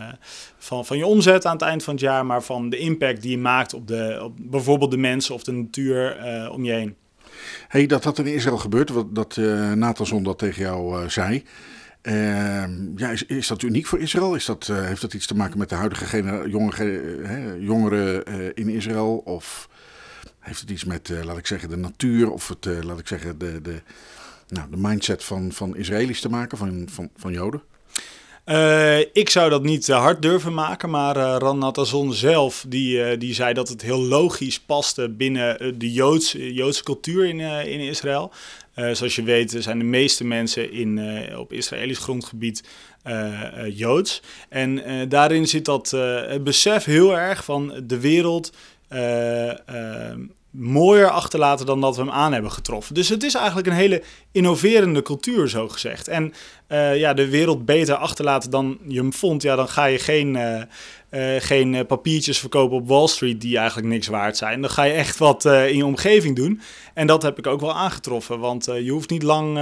van, 0.65 0.87
van 0.87 0.97
je 0.97 1.07
omzet 1.07 1.47
aan 1.47 1.53
het 1.53 1.63
eind 1.63 1.83
van 1.83 1.95
het 1.95 2.03
jaar, 2.03 2.27
maar 2.27 2.43
van 2.43 2.69
de 2.69 2.77
impact 2.77 3.23
die 3.23 3.31
je 3.31 3.39
maakt 3.39 3.75
op, 3.75 3.89
de, 3.89 4.21
op 4.23 4.37
bijvoorbeeld 4.41 4.91
de 4.91 4.97
mensen 4.97 5.35
of 5.35 5.43
de 5.43 5.53
natuur 5.53 6.27
uh, 6.27 6.53
om 6.53 6.65
je 6.65 6.73
heen. 6.73 6.97
Hey, 7.69 7.87
dat 7.87 8.03
dat 8.03 8.19
in 8.19 8.27
Israël 8.27 8.59
gebeurt, 8.59 8.91
wat, 8.91 9.15
dat 9.15 9.37
uh, 9.37 9.73
Nathanson 9.73 10.23
dat 10.23 10.39
tegen 10.39 10.63
jou 10.63 11.03
uh, 11.03 11.09
zei. 11.09 11.45
Uh, 12.03 12.15
ja, 12.97 13.11
is, 13.11 13.25
is 13.27 13.47
dat 13.47 13.63
uniek 13.63 13.87
voor 13.87 14.01
Israël? 14.01 14.35
Is 14.35 14.45
dat, 14.45 14.67
heeft 14.67 15.01
dat 15.01 15.15
iets 15.15 15.27
te 15.27 15.37
maken 15.37 15.59
met 15.59 15.69
de 15.69 15.75
huidige 15.75 16.49
jonge, 16.49 17.57
jongeren 17.61 18.25
in 18.55 18.69
Israël? 18.69 19.17
Of 19.17 19.69
heeft 20.39 20.61
het 20.61 20.71
iets 20.71 20.85
met, 20.85 21.13
laat 21.25 21.39
ik 21.39 21.47
zeggen, 21.47 21.69
de 21.69 21.77
natuur 21.77 22.31
of 22.31 22.49
het, 22.49 22.85
laat 22.85 22.99
ik 22.99 23.09
zeggen, 23.09 23.39
de, 23.39 23.61
de, 23.61 23.83
nou, 24.49 24.71
de 24.71 24.77
mindset 24.77 25.25
van, 25.25 25.53
van 25.53 25.77
Israëli's 25.77 26.21
te 26.21 26.29
maken, 26.29 26.59
van, 26.59 26.89
van, 26.91 27.11
van 27.17 27.33
Joden? 27.33 27.63
Uh, 28.47 28.99
ik 28.99 29.31
zou 29.31 29.51
dat 29.51 29.63
niet 29.63 29.89
uh, 29.89 29.97
hard 29.97 30.23
durven 30.23 30.55
maken, 30.55 30.91
maar 30.91 31.17
uh, 31.17 31.37
Ran 31.39 31.59
Natazon 31.59 32.13
zelf 32.13 32.65
die, 32.69 33.17
die 33.17 33.35
zei 33.35 33.55
dat 33.55 33.69
het 33.69 33.83
heel 33.83 34.03
logisch 34.03 34.61
paste 34.61 35.09
binnen 35.09 35.79
de 35.79 35.93
Joods, 35.93 36.33
Joodse 36.39 36.83
cultuur 36.83 37.25
in, 37.25 37.41
in 37.41 37.81
Israël. 37.81 38.33
zoals 38.75 39.15
je 39.15 39.23
weet 39.23 39.57
zijn 39.59 39.79
de 39.79 39.85
meeste 39.85 40.25
mensen 40.25 40.73
in, 40.73 41.01
op 41.37 41.53
Israëlisch 41.53 41.99
grondgebied 41.99 42.65
Joods. 43.73 44.23
En 44.49 44.83
daarin 45.09 45.47
zit 45.47 45.65
dat 45.65 45.91
het 46.27 46.45
besef 46.45 46.85
heel 46.85 47.19
erg 47.19 47.45
van 47.45 47.83
de 47.87 48.01
wereld 48.01 48.53
mooier 50.57 51.11
achterlaten 51.11 51.67
dan 51.67 51.81
dat 51.81 51.97
we 51.97 52.03
hem 52.03 52.11
aan 52.11 52.33
hebben 52.33 52.51
getroffen. 52.51 52.95
Dus 52.95 53.09
het 53.09 53.23
is 53.23 53.35
eigenlijk 53.35 53.67
een 53.67 53.73
hele 53.73 54.03
innoverende 54.33 55.03
cultuur, 55.03 55.49
zo 55.49 55.69
gezegd. 55.69 56.09
En 56.09 56.33
uh, 56.69 56.99
ja, 56.99 57.15
de 57.15 57.29
wereld 57.29 57.65
beter 57.65 57.95
achterlaten 57.95 58.51
dan 58.51 58.79
je 58.89 58.99
hem 58.99 59.13
vond, 59.13 59.43
ja, 59.43 59.57
dan 59.57 59.69
ga 59.69 59.85
je 59.85 59.99
geen, 59.99 60.35
uh, 60.35 60.63
uh, 61.11 61.41
geen 61.41 61.87
papiertjes 61.87 62.39
verkopen 62.39 62.77
op 62.77 62.89
Wall 62.89 63.07
Street 63.07 63.41
die 63.41 63.59
eigenlijk 63.59 63.89
niks 63.89 64.07
waard 64.07 64.37
zijn. 64.37 64.61
Dan 64.61 64.71
ga 64.71 64.83
je 64.83 64.93
echt 64.93 65.19
wat 65.19 65.45
in 65.45 65.77
je 65.77 65.87
omgeving 65.87 66.37
doen. 66.37 66.61
En 66.95 67.07
dat 67.07 67.23
heb 67.23 67.39
ik 67.39 67.47
ook 67.47 67.61
wel 67.61 67.75
aangetroffen, 67.75 68.39
want 68.39 68.65
je 68.65 68.91
hoeft 68.91 69.11
niet 69.11 69.23
lang 69.23 69.59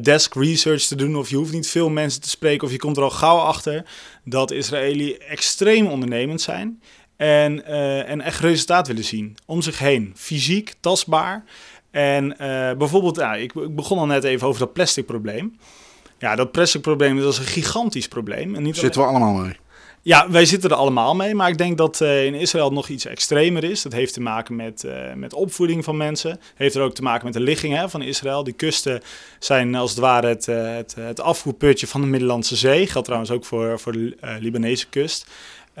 desk 0.00 0.34
research 0.34 0.82
te 0.82 0.96
doen 0.96 1.16
of 1.16 1.30
je 1.30 1.36
hoeft 1.36 1.52
niet 1.52 1.68
veel 1.68 1.88
mensen 1.88 2.20
te 2.20 2.28
spreken 2.28 2.66
of 2.66 2.72
je 2.72 2.78
komt 2.78 2.96
er 2.96 3.02
al 3.02 3.10
gauw 3.10 3.38
achter 3.38 3.84
dat 4.24 4.50
Israëli 4.50 5.14
extreem 5.14 5.86
ondernemend 5.86 6.40
zijn. 6.40 6.80
En, 7.20 7.62
uh, 7.68 8.08
en 8.08 8.20
echt 8.20 8.40
resultaat 8.40 8.86
willen 8.86 9.04
zien 9.04 9.36
om 9.46 9.62
zich 9.62 9.78
heen. 9.78 10.12
Fysiek, 10.16 10.74
tastbaar. 10.80 11.44
En 11.90 12.24
uh, 12.24 12.36
bijvoorbeeld, 12.72 13.16
ja, 13.16 13.34
ik, 13.34 13.52
ik, 13.54 13.74
begon 13.74 13.98
al 13.98 14.06
net 14.06 14.24
even 14.24 14.46
over 14.46 14.60
dat 14.60 14.72
plastic 14.72 15.06
probleem. 15.06 15.58
Ja, 16.18 16.36
dat 16.36 16.52
plastic 16.52 16.80
probleem 16.80 17.20
dat 17.20 17.32
is 17.32 17.38
een 17.38 17.44
gigantisch 17.44 18.08
probleem. 18.08 18.54
En 18.54 18.62
niet 18.62 18.76
Zitten 18.76 19.00
we 19.00 19.06
allemaal 19.06 19.32
mee? 19.32 19.56
Ja, 20.02 20.30
wij 20.30 20.44
zitten 20.44 20.70
er 20.70 20.76
allemaal 20.76 21.14
mee. 21.14 21.34
Maar 21.34 21.48
ik 21.48 21.58
denk 21.58 21.78
dat 21.78 22.00
uh, 22.00 22.24
in 22.24 22.34
Israël 22.34 22.72
nog 22.72 22.88
iets 22.88 23.04
extremer 23.04 23.64
is. 23.64 23.82
Dat 23.82 23.92
heeft 23.92 24.14
te 24.14 24.20
maken 24.20 24.56
met, 24.56 24.84
uh, 24.86 25.12
met 25.14 25.34
opvoeding 25.34 25.84
van 25.84 25.96
mensen. 25.96 26.40
Heeft 26.54 26.74
er 26.74 26.82
ook 26.82 26.94
te 26.94 27.02
maken 27.02 27.24
met 27.24 27.34
de 27.34 27.40
ligging 27.40 27.74
hè, 27.74 27.88
van 27.88 28.02
Israël. 28.02 28.44
Die 28.44 28.54
kusten 28.54 29.02
zijn 29.38 29.74
als 29.74 29.90
het 29.90 30.00
ware 30.00 30.26
het, 30.26 30.46
het, 30.46 30.94
het 30.94 31.20
afvoerputje 31.20 31.86
van 31.86 32.00
de 32.00 32.06
Middellandse 32.06 32.56
Zee. 32.56 32.86
Geldt 32.86 33.06
trouwens 33.06 33.32
ook 33.32 33.44
voor, 33.44 33.80
voor 33.80 33.92
de 33.92 34.16
Libanese 34.40 34.88
kust. 34.88 35.26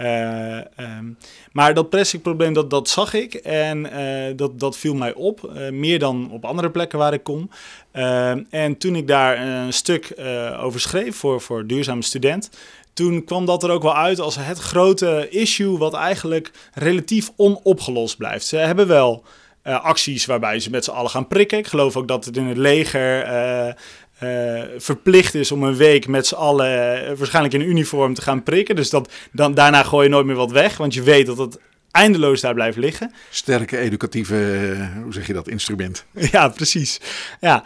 Uh, 0.00 0.56
um, 0.56 1.18
maar 1.52 1.74
dat 1.74 1.90
plasticprobleem, 1.90 2.52
dat, 2.52 2.70
dat 2.70 2.88
zag 2.88 3.14
ik 3.14 3.34
en 3.34 3.86
uh, 3.86 4.36
dat, 4.36 4.60
dat 4.60 4.76
viel 4.76 4.94
mij 4.94 5.14
op. 5.14 5.50
Uh, 5.54 5.70
meer 5.70 5.98
dan 5.98 6.30
op 6.30 6.44
andere 6.44 6.70
plekken 6.70 6.98
waar 6.98 7.12
ik 7.12 7.22
kom. 7.22 7.50
Ehm, 7.92 8.42
en 8.50 8.78
toen 8.78 8.96
ik 8.96 9.06
daar 9.06 9.40
een 9.40 9.72
stuk 9.72 10.14
over 10.60 10.80
schreef 10.80 11.16
voor, 11.16 11.40
voor 11.40 11.66
Duurzame 11.66 12.02
Student... 12.02 12.50
toen 12.92 13.24
kwam 13.24 13.44
dat 13.44 13.62
er 13.62 13.70
ook 13.70 13.82
wel 13.82 13.96
uit 13.96 14.20
als 14.20 14.36
het 14.36 14.58
grote 14.58 15.26
issue... 15.30 15.78
wat 15.78 15.94
eigenlijk 15.94 16.50
relatief 16.74 17.30
onopgelost 17.36 18.16
blijft. 18.16 18.46
Ze 18.46 18.56
hebben 18.56 18.86
wel 18.86 19.24
eh, 19.62 19.84
acties 19.84 20.26
waarbij 20.26 20.60
ze 20.60 20.70
met 20.70 20.84
z'n 20.84 20.90
allen 20.90 21.10
gaan 21.10 21.28
prikken. 21.28 21.58
Ik 21.58 21.66
geloof 21.66 21.96
ook 21.96 22.08
dat 22.08 22.24
het 22.24 22.36
in 22.36 22.46
het 22.46 22.56
leger 22.56 23.22
eh, 23.22 23.74
eh, 24.20 24.62
verplicht 24.76 25.34
is 25.34 25.52
om 25.52 25.62
een 25.62 25.76
week 25.76 26.06
met 26.06 26.26
z'n 26.26 26.34
allen 26.34 27.02
eh, 27.06 27.16
waarschijnlijk 27.16 27.54
in 27.54 27.68
uniform 27.68 28.14
te 28.14 28.22
gaan 28.22 28.42
prikken. 28.42 28.76
Dus 28.76 28.90
dat, 28.90 29.12
dan, 29.32 29.54
daarna 29.54 29.82
gooi 29.82 30.04
je 30.04 30.10
nooit 30.10 30.26
meer 30.26 30.36
wat 30.36 30.50
weg, 30.50 30.76
want 30.76 30.94
je 30.94 31.02
weet 31.02 31.26
dat 31.26 31.38
het 31.38 31.58
eindeloos 31.90 32.40
daar 32.40 32.54
blijft 32.54 32.76
liggen. 32.76 33.12
Sterke 33.30 33.78
educatieve, 33.78 34.34
eh, 34.34 35.02
hoe 35.02 35.12
zeg 35.12 35.26
je 35.26 35.32
dat, 35.32 35.48
instrument. 35.48 36.04
Ja, 36.32 36.48
precies. 36.48 37.00
Ja, 37.40 37.64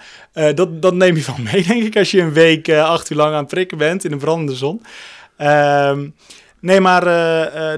dat, 0.54 0.82
dat 0.82 0.94
neem 0.94 1.16
je 1.16 1.22
van 1.22 1.42
mee, 1.52 1.66
denk 1.68 1.82
ik, 1.82 1.96
als 1.96 2.10
je 2.10 2.20
een 2.20 2.32
week 2.32 2.72
acht 2.72 3.10
uur 3.10 3.16
lang 3.16 3.32
aan 3.32 3.38
het 3.38 3.48
prikken 3.48 3.78
bent 3.78 4.04
in 4.04 4.12
een 4.12 4.18
brandende 4.18 4.54
zon. 4.54 4.82
Ehm, 5.36 6.08
nee, 6.60 6.80
maar 6.80 7.04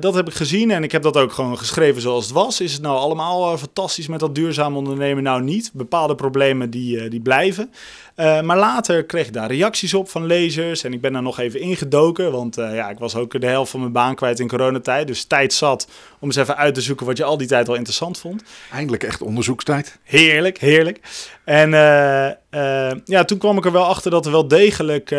dat 0.00 0.14
heb 0.14 0.28
ik 0.28 0.34
gezien 0.34 0.70
en 0.70 0.82
ik 0.82 0.92
heb 0.92 1.02
dat 1.02 1.16
ook 1.16 1.32
gewoon 1.32 1.58
geschreven 1.58 2.02
zoals 2.02 2.24
het 2.24 2.34
was. 2.34 2.60
Is 2.60 2.72
het 2.72 2.82
nou 2.82 2.96
allemaal 2.96 3.58
fantastisch 3.58 4.06
met 4.06 4.20
dat 4.20 4.34
duurzaam 4.34 4.76
ondernemen? 4.76 5.22
Nou 5.22 5.42
niet. 5.42 5.70
Bepaalde 5.72 6.14
problemen 6.14 6.70
die, 6.70 7.08
die 7.08 7.20
blijven. 7.20 7.70
Eh, 8.16 8.40
maar 8.40 8.56
later 8.56 9.04
kreeg 9.04 9.26
ik 9.26 9.32
daar 9.32 9.50
reacties 9.50 9.94
op 9.94 10.08
van 10.08 10.26
lezers 10.26 10.84
en 10.84 10.92
ik 10.92 11.00
ben 11.00 11.12
daar 11.12 11.22
nog 11.22 11.38
even 11.38 11.60
ingedoken. 11.60 12.32
Want 12.32 12.58
eh, 12.58 12.74
ja, 12.74 12.90
ik 12.90 12.98
was 12.98 13.16
ook 13.16 13.40
de 13.40 13.46
helft 13.46 13.70
van 13.70 13.80
mijn 13.80 13.92
baan 13.92 14.14
kwijt 14.14 14.40
in 14.40 14.48
coronatijd. 14.48 15.06
Dus 15.06 15.24
tijd 15.24 15.52
zat 15.52 15.88
om 16.18 16.28
eens 16.28 16.36
even 16.36 16.56
uit 16.56 16.74
te 16.74 16.80
zoeken 16.80 17.06
wat 17.06 17.16
je 17.16 17.24
al 17.24 17.36
die 17.36 17.46
tijd 17.46 17.68
al 17.68 17.74
interessant 17.74 18.18
vond. 18.18 18.42
Eindelijk 18.72 19.02
echt 19.02 19.22
onderzoekstijd. 19.22 19.98
Heerlijk, 20.02 20.58
heerlijk. 20.58 21.00
En 21.44 21.74
eh, 21.74 22.90
ja, 23.04 23.24
toen 23.24 23.38
kwam 23.38 23.56
ik 23.56 23.64
er 23.64 23.72
wel 23.72 23.84
achter 23.84 24.10
dat 24.10 24.26
er 24.26 24.32
wel 24.32 24.48
degelijk 24.48 25.14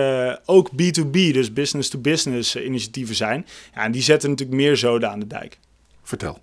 ook 0.45 0.69
B2B, 0.71 1.11
dus 1.11 1.53
business-to-business 1.53 2.55
eh, 2.55 2.65
initiatieven 2.65 3.15
zijn. 3.15 3.45
Ja, 3.75 3.83
en 3.83 3.91
die 3.91 4.01
zetten 4.01 4.29
natuurlijk 4.29 4.57
meer 4.57 4.77
zoden 4.77 5.09
aan 5.09 5.19
de 5.19 5.27
dijk. 5.27 5.59
Vertel. 6.03 6.39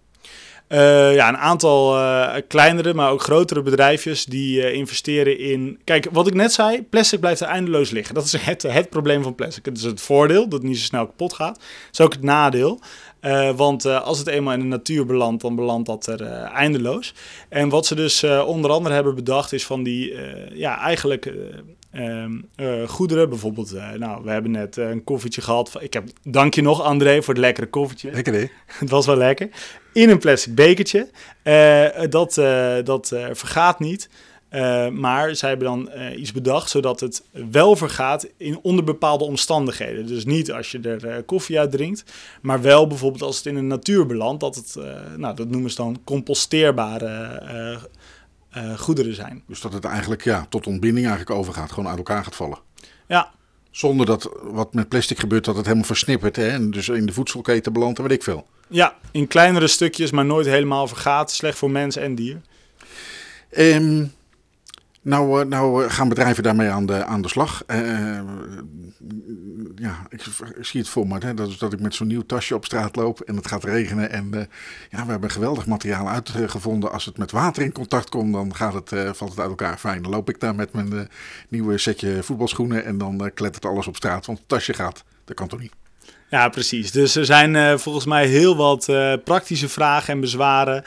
Eh, 0.66 1.14
ja, 1.14 1.29
een 1.29 1.37
aantal 1.37 1.96
eh, 1.96 2.42
kleinere, 2.48 2.94
maar 2.94 3.11
ook 3.11 3.22
grotere 3.22 3.62
bedrijfjes 3.62 4.24
die 4.24 4.62
eh, 4.62 4.74
investeren 4.74 5.38
in... 5.38 5.79
Kijk, 5.85 6.09
wat 6.12 6.27
ik 6.27 6.35
net 6.35 6.53
zei, 6.53 6.83
plastic 6.83 7.20
blijft 7.20 7.40
er 7.40 7.46
eindeloos 7.46 7.90
liggen. 7.90 8.14
Dat 8.14 8.24
is 8.24 8.33
het, 8.33 8.62
het 8.62 8.90
probleem 8.90 9.22
van 9.22 9.35
plastic. 9.35 9.64
Het 9.64 9.77
is 9.77 9.83
het 9.83 10.00
voordeel, 10.00 10.48
dat 10.48 10.53
het 10.59 10.68
niet 10.68 10.79
zo 10.79 10.85
snel 10.85 11.07
kapot 11.07 11.33
gaat. 11.33 11.57
Het 11.57 11.88
is 11.92 12.00
ook 12.00 12.12
het 12.12 12.22
nadeel. 12.22 12.81
Want 13.57 13.85
als 13.85 14.18
het 14.18 14.27
eenmaal 14.27 14.53
in 14.55 14.61
de 14.61 14.66
natuur 14.66 15.07
belandt, 15.07 15.42
dan 15.42 15.57
belandt 15.57 15.87
dat 15.87 16.07
er 16.07 16.22
eindeloos. 16.42 17.14
En 17.48 17.68
wat 17.68 17.87
ze 17.87 17.94
dus 17.94 18.24
onder 18.24 18.70
andere 18.70 18.94
hebben 18.94 19.14
bedacht 19.14 19.53
is 19.53 19.66
van 19.66 19.83
die, 19.83 20.14
ja, 20.55 20.79
eigenlijk... 20.79 21.33
eh, 21.94 22.88
goederen, 22.88 23.28
bijvoorbeeld, 23.28 23.72
eh, 23.72 23.92
nou, 23.92 24.24
we 24.24 24.30
hebben 24.30 24.50
net 24.50 24.78
eh, 24.78 24.90
een 24.90 25.04
koffietje 25.04 25.40
gehad. 25.40 25.70
van- 25.70 25.83
Ik 25.83 25.92
heb, 25.92 26.04
dank 26.22 26.54
je 26.54 26.62
nog, 26.62 26.83
André, 26.83 27.22
voor 27.22 27.35
het 27.35 27.42
lekkere 27.42 27.66
koffietje. 27.66 28.11
Lekker 28.12 28.35
hè? 28.35 28.46
Het 28.80 28.90
was 28.90 29.07
wel 29.07 29.16
lekker. 29.16 29.48
In 29.92 30.09
een 30.11 30.18
plastic 30.18 30.54
bekertje. 30.54 31.09
Dat 32.11 32.35
dat 32.85 33.09
vergaat 33.33 33.78
niet. 33.78 34.09
Maar 34.92 35.37
zij 35.37 35.48
hebben 35.48 35.66
dan 35.66 35.90
iets 36.16 36.33
bedacht 36.33 36.70
zodat 36.70 37.00
het 37.00 37.22
wel 37.50 37.76
vergaat 37.76 38.28
in 38.37 38.59
onder 38.62 38.85
bepaalde 38.85 39.24
omstandigheden. 39.24 40.07
Dus 40.07 40.24
niet 40.24 40.52
als 40.52 40.70
je 40.70 40.80
er 40.80 41.22
koffie 41.22 41.59
uit 41.59 41.70
drinkt, 41.70 42.04
maar 42.42 42.62
wel 42.62 42.87
bijvoorbeeld 42.87 43.22
als 43.22 43.37
het 43.37 43.46
in 43.46 43.54
de 43.54 43.61
natuur 43.61 44.07
belandt, 44.07 44.40
dat 44.40 44.54
het, 44.54 44.76
nou, 45.16 45.37
dat 45.37 45.48
noemen 45.48 45.70
ze 45.70 45.76
dan 45.76 45.98
composteerbare 46.04 47.40
eh, 48.55 48.79
goederen 48.79 49.14
zijn. 49.14 49.43
Dus 49.47 49.61
dat 49.61 49.73
het 49.73 49.85
eigenlijk 49.85 50.25
ja, 50.25 50.47
tot 50.49 50.67
ontbinding 50.67 51.07
eigenlijk 51.07 51.38
overgaat. 51.38 51.73
Gewoon 51.73 51.88
uit 51.88 51.99
elkaar 51.99 52.25
gaat 52.25 52.37
vallen. 52.37 52.59
Ja, 53.07 53.33
Zonder 53.75 54.07
dat 54.07 54.31
wat 54.43 54.75
met 54.75 54.88
plastic 54.88 55.19
gebeurt, 55.19 55.45
dat 55.45 55.57
het 55.57 55.64
helemaal 55.64 55.87
versnippert. 55.87 56.37
Hè? 56.37 56.49
En 56.49 56.71
dus 56.71 56.88
in 56.88 57.07
de 57.07 57.12
voedselketen 57.12 57.73
belandt 57.73 57.99
en 57.99 58.05
weet 58.05 58.17
ik 58.17 58.23
veel. 58.23 58.47
ja, 58.69 58.97
in 59.11 59.27
kleinere 59.27 59.67
stukjes, 59.67 60.11
maar 60.11 60.25
nooit 60.25 60.47
helemaal 60.47 60.88
vergaat. 60.88 61.31
Slecht 61.31 61.59
voor 61.59 61.71
mens 61.71 61.97
en 61.97 62.14
dier. 62.14 62.40
Ehm, 63.51 64.05
nou, 65.05 65.40
eh, 65.40 65.47
nou 65.47 65.85
eh, 65.85 65.90
gaan 65.90 66.09
bedrijven 66.09 66.43
daarmee 66.43 66.69
aan 66.69 66.87
de, 66.87 67.05
aan 67.05 67.23
de 67.23 67.29
slag. 67.29 67.62
Eh, 67.67 68.21
ja, 69.75 70.07
ik, 70.09 70.25
zie 70.61 70.81
het 70.81 70.88
voor 70.88 71.07
me. 71.07 71.19
Hè, 71.19 71.35
dat, 71.35 71.49
is 71.49 71.59
dat 71.59 71.73
ik 71.73 71.81
met 71.81 71.95
zo'n 71.95 72.07
nieuw 72.07 72.27
tasje 72.27 72.55
op 72.55 72.64
straat 72.64 72.97
loop 72.97 73.21
en 73.21 73.37
het 73.37 73.47
gaat 73.47 73.64
regenen. 73.64 74.11
En 74.11 74.49
ja, 74.90 75.05
we 75.05 75.11
hebben 75.11 75.31
geweldig 75.31 75.67
materiaal 75.67 76.09
uitgevonden. 76.09 76.93
Als 76.93 77.05
het 77.05 77.19
met 77.19 77.31
water 77.31 77.62
in 77.62 77.73
contact 77.73 78.09
komt, 78.09 78.33
dan 78.33 78.55
gaat 78.55 78.75
het, 78.75 79.17
valt 79.17 79.31
het 79.31 79.40
uit 79.40 79.49
elkaar. 79.49 79.79
Fijn, 79.79 80.03
dan 80.03 80.11
loop 80.11 80.29
ik 80.29 80.40
daar 80.40 80.55
met 80.55 80.73
mijn 80.73 81.09
nieuwe 81.49 81.79
setje 81.79 82.23
voetbalschoenen 82.23 82.85
en 82.85 82.99
dan 82.99 83.31
klettert 83.35 83.64
alles 83.64 83.87
op 83.87 83.97
straat. 83.97 84.27
Want 84.27 84.38
het 84.38 84.49
tasje 84.49 84.73
gaat. 84.75 85.05
Dat 85.25 85.37
kan 85.37 85.49
toch 85.49 85.61
niet? 85.61 85.73
Ja, 86.31 86.49
precies. 86.49 86.90
Dus 86.90 87.17
er 87.17 87.25
zijn 87.25 87.79
volgens 87.79 88.07
mij 88.07 88.27
heel 88.27 88.57
wat 88.57 88.85
praktische 89.25 89.69
vragen 89.69 90.14
en 90.14 90.21
bezwaren 90.21 90.85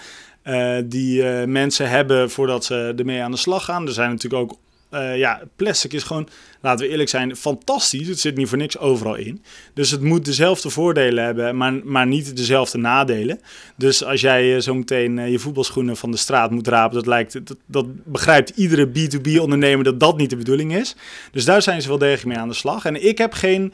eh, 0.48 0.78
die 0.86 1.24
eh, 1.24 1.48
mensen 1.48 1.90
hebben 1.90 2.30
voordat 2.30 2.66
ze 2.66 2.94
ermee 2.98 3.22
aan 3.22 3.32
de 3.32 3.38
slag 3.38 3.66
gaan. 3.66 3.88
Er 3.88 3.94
zijn 3.94 4.10
natuurlijk 4.10 4.42
ook, 4.42 4.58
eh, 4.90 5.18
ja, 5.18 5.42
plastic 5.56 5.94
is 5.94 6.04
gewoon, 6.04 6.28
laten 6.62 6.86
we 6.86 6.92
eerlijk 6.92 7.10
zijn, 7.10 7.36
fantastisch. 7.36 8.08
Het 8.08 8.20
zit 8.20 8.36
niet 8.38 8.48
voor 8.48 8.58
niks 8.58 8.78
overal 8.78 9.16
in. 9.16 9.44
Dus 9.74 9.92
het 9.92 10.02
moet 10.02 10.26
dezelfde 10.26 10.70
voordelen 10.70 11.24
hebben, 11.24 11.58
maar, 11.58 11.74
maar 11.84 12.08
niet 12.08 12.38
dezelfde 12.38 12.78
nadelen. 12.78 13.42
Dus 13.76 14.04
als 14.04 14.22
jij 14.22 14.62
zo 14.62 14.76
meteen 14.76 15.32
je 15.32 15.40
voetbalschoenen 15.40 15.98
van 15.98 16.12
de 16.12 16.18
straat 16.18 16.52
moet 16.52 16.68
rapen, 16.68 16.96
dat, 16.96 17.06
lijkt, 17.06 17.40
dat, 17.66 17.86
begrijpt 18.04 18.50
iedere 18.50 18.88
B2B-ondernemer 18.88 19.84
dat 19.84 20.00
dat 20.00 20.18
niet 20.18 20.30
de 20.30 20.38
bedoeling 20.38 20.76
is. 20.76 20.96
Dus 21.32 21.46
daar 21.46 21.62
zijn 21.62 21.82
ze 21.82 21.88
wel 21.88 21.98
degelijk 21.98 22.26
mee 22.26 22.38
aan 22.38 22.48
de 22.48 22.54
slag. 22.54 22.86
En 22.86 23.06
ik 23.06 23.18
heb 23.18 23.34
geen 23.34 23.74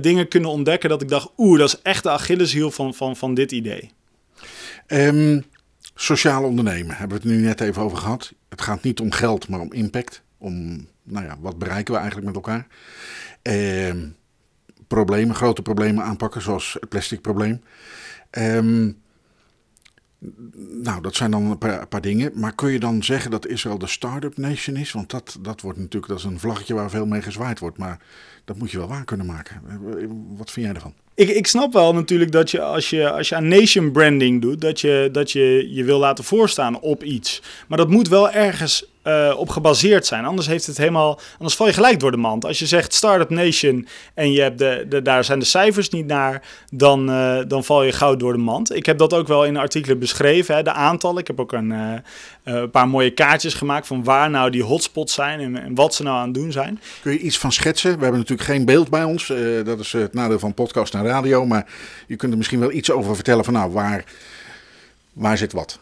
dingen 0.00 0.28
kunnen 0.28 0.50
ontdekken 0.50 0.88
dat 0.88 1.02
ik 1.02 1.08
dacht, 1.08 1.28
oeh, 1.36 1.58
dat 1.58 1.68
is 1.68 1.80
echt 1.82 2.02
de 2.02 2.10
Achilleshiel 2.10 2.70
van, 2.70 2.94
van, 2.94 3.16
van 3.16 3.34
dit 3.34 3.52
idee. 3.52 3.90
Ehm, 4.86 5.40
sociaal 5.94 6.44
ondernemen 6.44 6.96
hebben 6.96 7.20
we 7.20 7.28
het 7.28 7.36
nu 7.36 7.44
net 7.44 7.60
even 7.60 7.82
over 7.82 7.98
gehad. 7.98 8.32
Het 8.48 8.60
gaat 8.60 8.82
niet 8.82 9.00
om 9.00 9.10
geld, 9.10 9.48
maar 9.48 9.60
om 9.60 9.72
impact. 9.72 10.22
Om, 10.38 10.86
nou 11.02 11.24
ja, 11.24 11.36
wat 11.40 11.58
bereiken 11.58 11.94
we 11.94 12.00
eigenlijk 12.00 12.26
met 12.26 12.36
elkaar? 12.36 12.66
Ehm, 13.42 14.08
problemen, 14.86 15.34
grote 15.34 15.62
problemen 15.62 16.04
aanpakken, 16.04 16.42
zoals 16.42 16.76
het 16.80 16.88
plastic 16.88 17.20
probleem. 17.20 17.62
Ehm, 18.30 18.92
nou, 20.82 21.02
dat 21.02 21.14
zijn 21.14 21.30
dan 21.30 21.42
een 21.50 21.58
paar, 21.58 21.86
paar 21.86 22.00
dingen. 22.00 22.32
Maar 22.34 22.54
kun 22.54 22.70
je 22.70 22.80
dan 22.80 23.02
zeggen 23.02 23.30
dat 23.30 23.46
Israël 23.46 23.78
de 23.78 23.86
start-up 23.86 24.36
nation 24.36 24.76
is? 24.76 24.92
Want 24.92 25.10
dat, 25.10 25.38
dat 25.40 25.60
wordt 25.60 25.78
natuurlijk, 25.78 26.06
dat 26.06 26.18
is 26.18 26.24
een 26.24 26.40
vlaggetje 26.40 26.74
waar 26.74 26.90
veel 26.90 27.06
mee 27.06 27.22
gezwaaid 27.22 27.58
wordt. 27.58 27.78
Maar 27.78 28.00
dat 28.44 28.58
moet 28.58 28.70
je 28.70 28.78
wel 28.78 28.88
waar 28.88 29.04
kunnen 29.04 29.26
maken. 29.26 29.62
Wat 30.36 30.50
vind 30.50 30.66
jij 30.66 30.74
ervan? 30.74 30.94
Ik, 31.14 31.28
ik 31.28 31.46
snap 31.46 31.72
wel 31.72 31.94
natuurlijk 31.94 32.32
dat 32.32 32.50
je 32.50 32.60
als, 32.60 32.90
je 32.90 33.10
als 33.10 33.28
je 33.28 33.34
aan 33.34 33.48
nation 33.48 33.92
branding 33.92 34.42
doet, 34.42 34.60
dat 34.60 34.80
je 34.80 35.08
dat 35.12 35.30
je, 35.32 35.68
je 35.70 35.84
wil 35.84 35.98
laten 35.98 36.24
voorstaan 36.24 36.80
op 36.80 37.04
iets. 37.04 37.42
Maar 37.68 37.78
dat 37.78 37.88
moet 37.88 38.08
wel 38.08 38.30
ergens 38.30 38.84
eh, 39.02 39.34
op 39.36 39.48
gebaseerd 39.48 40.06
zijn. 40.06 40.24
Anders 40.24 40.46
heeft 40.46 40.66
het 40.66 40.76
helemaal. 40.76 41.20
Anders 41.32 41.56
val 41.56 41.66
je 41.66 41.72
gelijk 41.72 42.00
door 42.00 42.10
de 42.10 42.16
mand. 42.16 42.44
Als 42.44 42.58
je 42.58 42.66
zegt 42.66 42.94
Startup 42.94 43.30
Nation 43.30 43.88
en 44.14 44.32
je 44.32 44.40
hebt 44.40 44.58
de, 44.58 44.86
de, 44.88 45.02
daar 45.02 45.24
zijn 45.24 45.38
de 45.38 45.44
cijfers 45.44 45.88
niet 45.88 46.06
naar, 46.06 46.42
dan, 46.72 47.10
eh, 47.10 47.38
dan 47.48 47.64
val 47.64 47.82
je 47.82 47.92
gauw 47.92 48.16
door 48.16 48.32
de 48.32 48.38
mand. 48.38 48.74
Ik 48.74 48.86
heb 48.86 48.98
dat 48.98 49.12
ook 49.12 49.26
wel 49.26 49.44
in 49.44 49.56
artikelen 49.56 49.98
beschreven, 49.98 50.54
hè, 50.54 50.62
de 50.62 50.72
aantallen. 50.72 51.20
Ik 51.20 51.26
heb 51.26 51.40
ook 51.40 51.52
een, 51.52 51.72
eh, 51.72 52.54
een 52.54 52.70
paar 52.70 52.88
mooie 52.88 53.10
kaartjes 53.10 53.54
gemaakt 53.54 53.86
van 53.86 54.04
waar 54.04 54.30
nou 54.30 54.50
die 54.50 54.62
hotspots 54.62 55.14
zijn 55.14 55.40
en, 55.40 55.62
en 55.62 55.74
wat 55.74 55.94
ze 55.94 56.02
nou 56.02 56.16
aan 56.16 56.24
het 56.24 56.34
doen 56.34 56.52
zijn. 56.52 56.80
Kun 57.02 57.12
je 57.12 57.18
iets 57.18 57.38
van 57.38 57.52
schetsen? 57.52 57.94
We 57.96 58.02
hebben 58.02 58.20
natuurlijk 58.20 58.48
geen 58.48 58.64
beeld 58.64 58.90
bij 58.90 59.04
ons. 59.04 59.32
Dat 59.64 59.78
is 59.78 59.92
het 59.92 60.14
nadeel 60.14 60.38
van 60.38 60.54
podcast 60.54 60.94
en 60.94 61.04
radio. 61.04 61.46
Maar 61.46 61.66
je 62.06 62.16
kunt 62.16 62.32
er 62.32 62.38
misschien 62.38 62.60
wel 62.60 62.72
iets 62.72 62.90
over 62.90 63.14
vertellen 63.14 63.44
van 63.44 63.52
nou, 63.52 63.72
waar, 63.72 64.04
waar 65.12 65.38
zit 65.38 65.52
wat? 65.52 65.80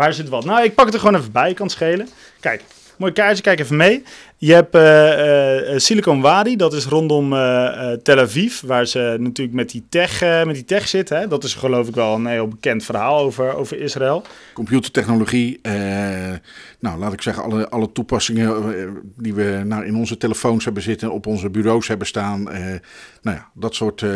Waar 0.00 0.12
zit 0.12 0.28
wat? 0.28 0.44
Nou, 0.44 0.64
ik 0.64 0.74
pak 0.74 0.84
het 0.84 0.94
er 0.94 1.00
gewoon 1.00 1.16
even 1.20 1.32
bij, 1.32 1.54
kan 1.54 1.70
schelen. 1.70 2.08
Kijk, 2.40 2.62
mooi 2.96 3.12
kaartje, 3.12 3.42
kijk 3.42 3.60
even 3.60 3.76
mee. 3.76 4.02
Je 4.36 4.52
hebt 4.52 4.74
eh, 4.74 5.72
eh, 5.74 5.78
Silicon 5.78 6.22
Valley, 6.22 6.56
dat 6.56 6.72
is 6.72 6.84
rondom 6.84 7.32
eh, 7.32 7.92
eh, 7.92 7.98
Tel 7.98 8.18
Aviv, 8.18 8.60
waar 8.60 8.86
ze 8.86 9.16
natuurlijk 9.18 9.56
met 9.56 9.70
die 9.70 9.84
tech, 9.88 10.22
eh, 10.22 10.44
met 10.44 10.54
die 10.54 10.64
tech 10.64 10.88
zitten. 10.88 11.18
Hè? 11.18 11.28
Dat 11.28 11.44
is 11.44 11.54
geloof 11.54 11.88
ik 11.88 11.94
wel 11.94 12.14
een 12.14 12.26
heel 12.26 12.48
bekend 12.48 12.84
verhaal 12.84 13.18
over, 13.18 13.54
over 13.54 13.80
Israël. 13.80 14.22
Computertechnologie, 14.54 15.58
eh, 15.62 15.72
nou 16.78 16.98
laat 16.98 17.12
ik 17.12 17.22
zeggen, 17.22 17.42
alle, 17.42 17.68
alle 17.68 17.92
toepassingen 17.92 18.48
eh, 18.78 18.88
die 19.16 19.34
we 19.34 19.62
nou, 19.64 19.84
in 19.86 19.96
onze 19.96 20.16
telefoons 20.16 20.64
hebben 20.64 20.82
zitten, 20.82 21.12
op 21.12 21.26
onze 21.26 21.50
bureaus 21.50 21.88
hebben 21.88 22.06
staan. 22.06 22.50
eh, 22.50 22.64
nou 23.22 23.36
ja, 23.36 23.48
dat 23.54 23.74
soort 23.74 24.02
eh, 24.02 24.10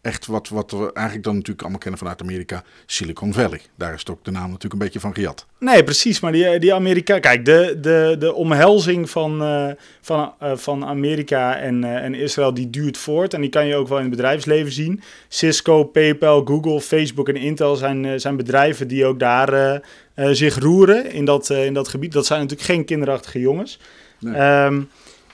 echt 0.00 0.26
wat, 0.26 0.48
wat 0.48 0.70
we 0.70 0.92
eigenlijk 0.92 1.24
dan 1.24 1.34
natuurlijk 1.34 1.60
allemaal 1.60 1.78
kennen 1.78 1.98
vanuit 1.98 2.22
Amerika, 2.22 2.62
Silicon 2.86 3.32
Valley. 3.32 3.60
Daar 3.74 3.92
is 3.92 3.98
het 3.98 4.10
ook 4.10 4.24
de 4.24 4.30
naam 4.30 4.46
natuurlijk 4.46 4.72
een 4.72 4.78
beetje 4.78 5.00
van 5.00 5.14
gejat. 5.14 5.46
Nee, 5.58 5.84
precies. 5.84 6.20
Maar 6.20 6.32
die, 6.32 6.58
die 6.58 6.74
Amerika. 6.74 7.18
Kijk, 7.18 7.44
de, 7.44 7.78
de, 7.80 8.16
de 8.18 8.34
omhelzing 8.34 9.10
van, 9.10 9.42
eh, 9.42 9.70
van, 10.00 10.32
eh, 10.38 10.56
van 10.56 10.84
Amerika 10.84 11.56
en, 11.56 11.84
eh, 11.84 12.04
en 12.04 12.14
Israël 12.14 12.54
die 12.54 12.70
duurt 12.70 12.98
voort. 12.98 13.34
En 13.34 13.40
die 13.40 13.50
kan 13.50 13.66
je 13.66 13.76
ook 13.76 13.88
wel 13.88 13.98
in 13.98 14.04
het 14.04 14.16
bedrijfsleven 14.16 14.72
zien. 14.72 15.02
Cisco, 15.28 15.84
PayPal, 15.84 16.44
Google, 16.44 16.80
Facebook 16.80 17.28
en 17.28 17.36
Intel 17.36 17.76
zijn, 17.76 18.20
zijn 18.20 18.36
bedrijven 18.36 18.88
die 18.88 19.06
ook 19.06 19.18
daar 19.18 19.82
zich 20.14 20.58
roeren 20.58 21.12
in 21.12 21.24
dat, 21.24 21.50
in 21.50 21.74
dat 21.74 21.88
gebied. 21.88 22.12
Dat 22.12 22.26
zijn 22.26 22.40
natuurlijk 22.40 22.68
geen 22.68 22.84
kinderachtige 22.84 23.40
jongens. 23.40 23.78
Nee. 24.18 24.34
Ehm, 24.34 24.80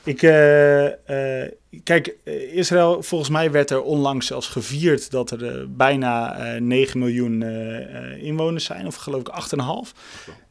Ik, 0.04 0.22
eh, 0.22 1.42
eh, 1.42 1.52
kijk, 1.84 2.16
eh, 2.24 2.56
Israël, 2.56 3.02
volgens 3.02 3.30
mij 3.30 3.50
werd 3.50 3.70
er 3.70 3.82
onlangs 3.82 4.26
zelfs 4.26 4.46
gevierd 4.46 5.10
dat 5.10 5.30
er 5.30 5.74
bijna 5.76 6.36
eh 6.36 6.60
9 6.60 6.98
miljoen 6.98 7.42
inwoners 8.20 8.64
zijn, 8.64 8.86
of 8.86 8.94
geloof 8.94 9.20
ik 9.20 9.28
8,5. 9.28 9.94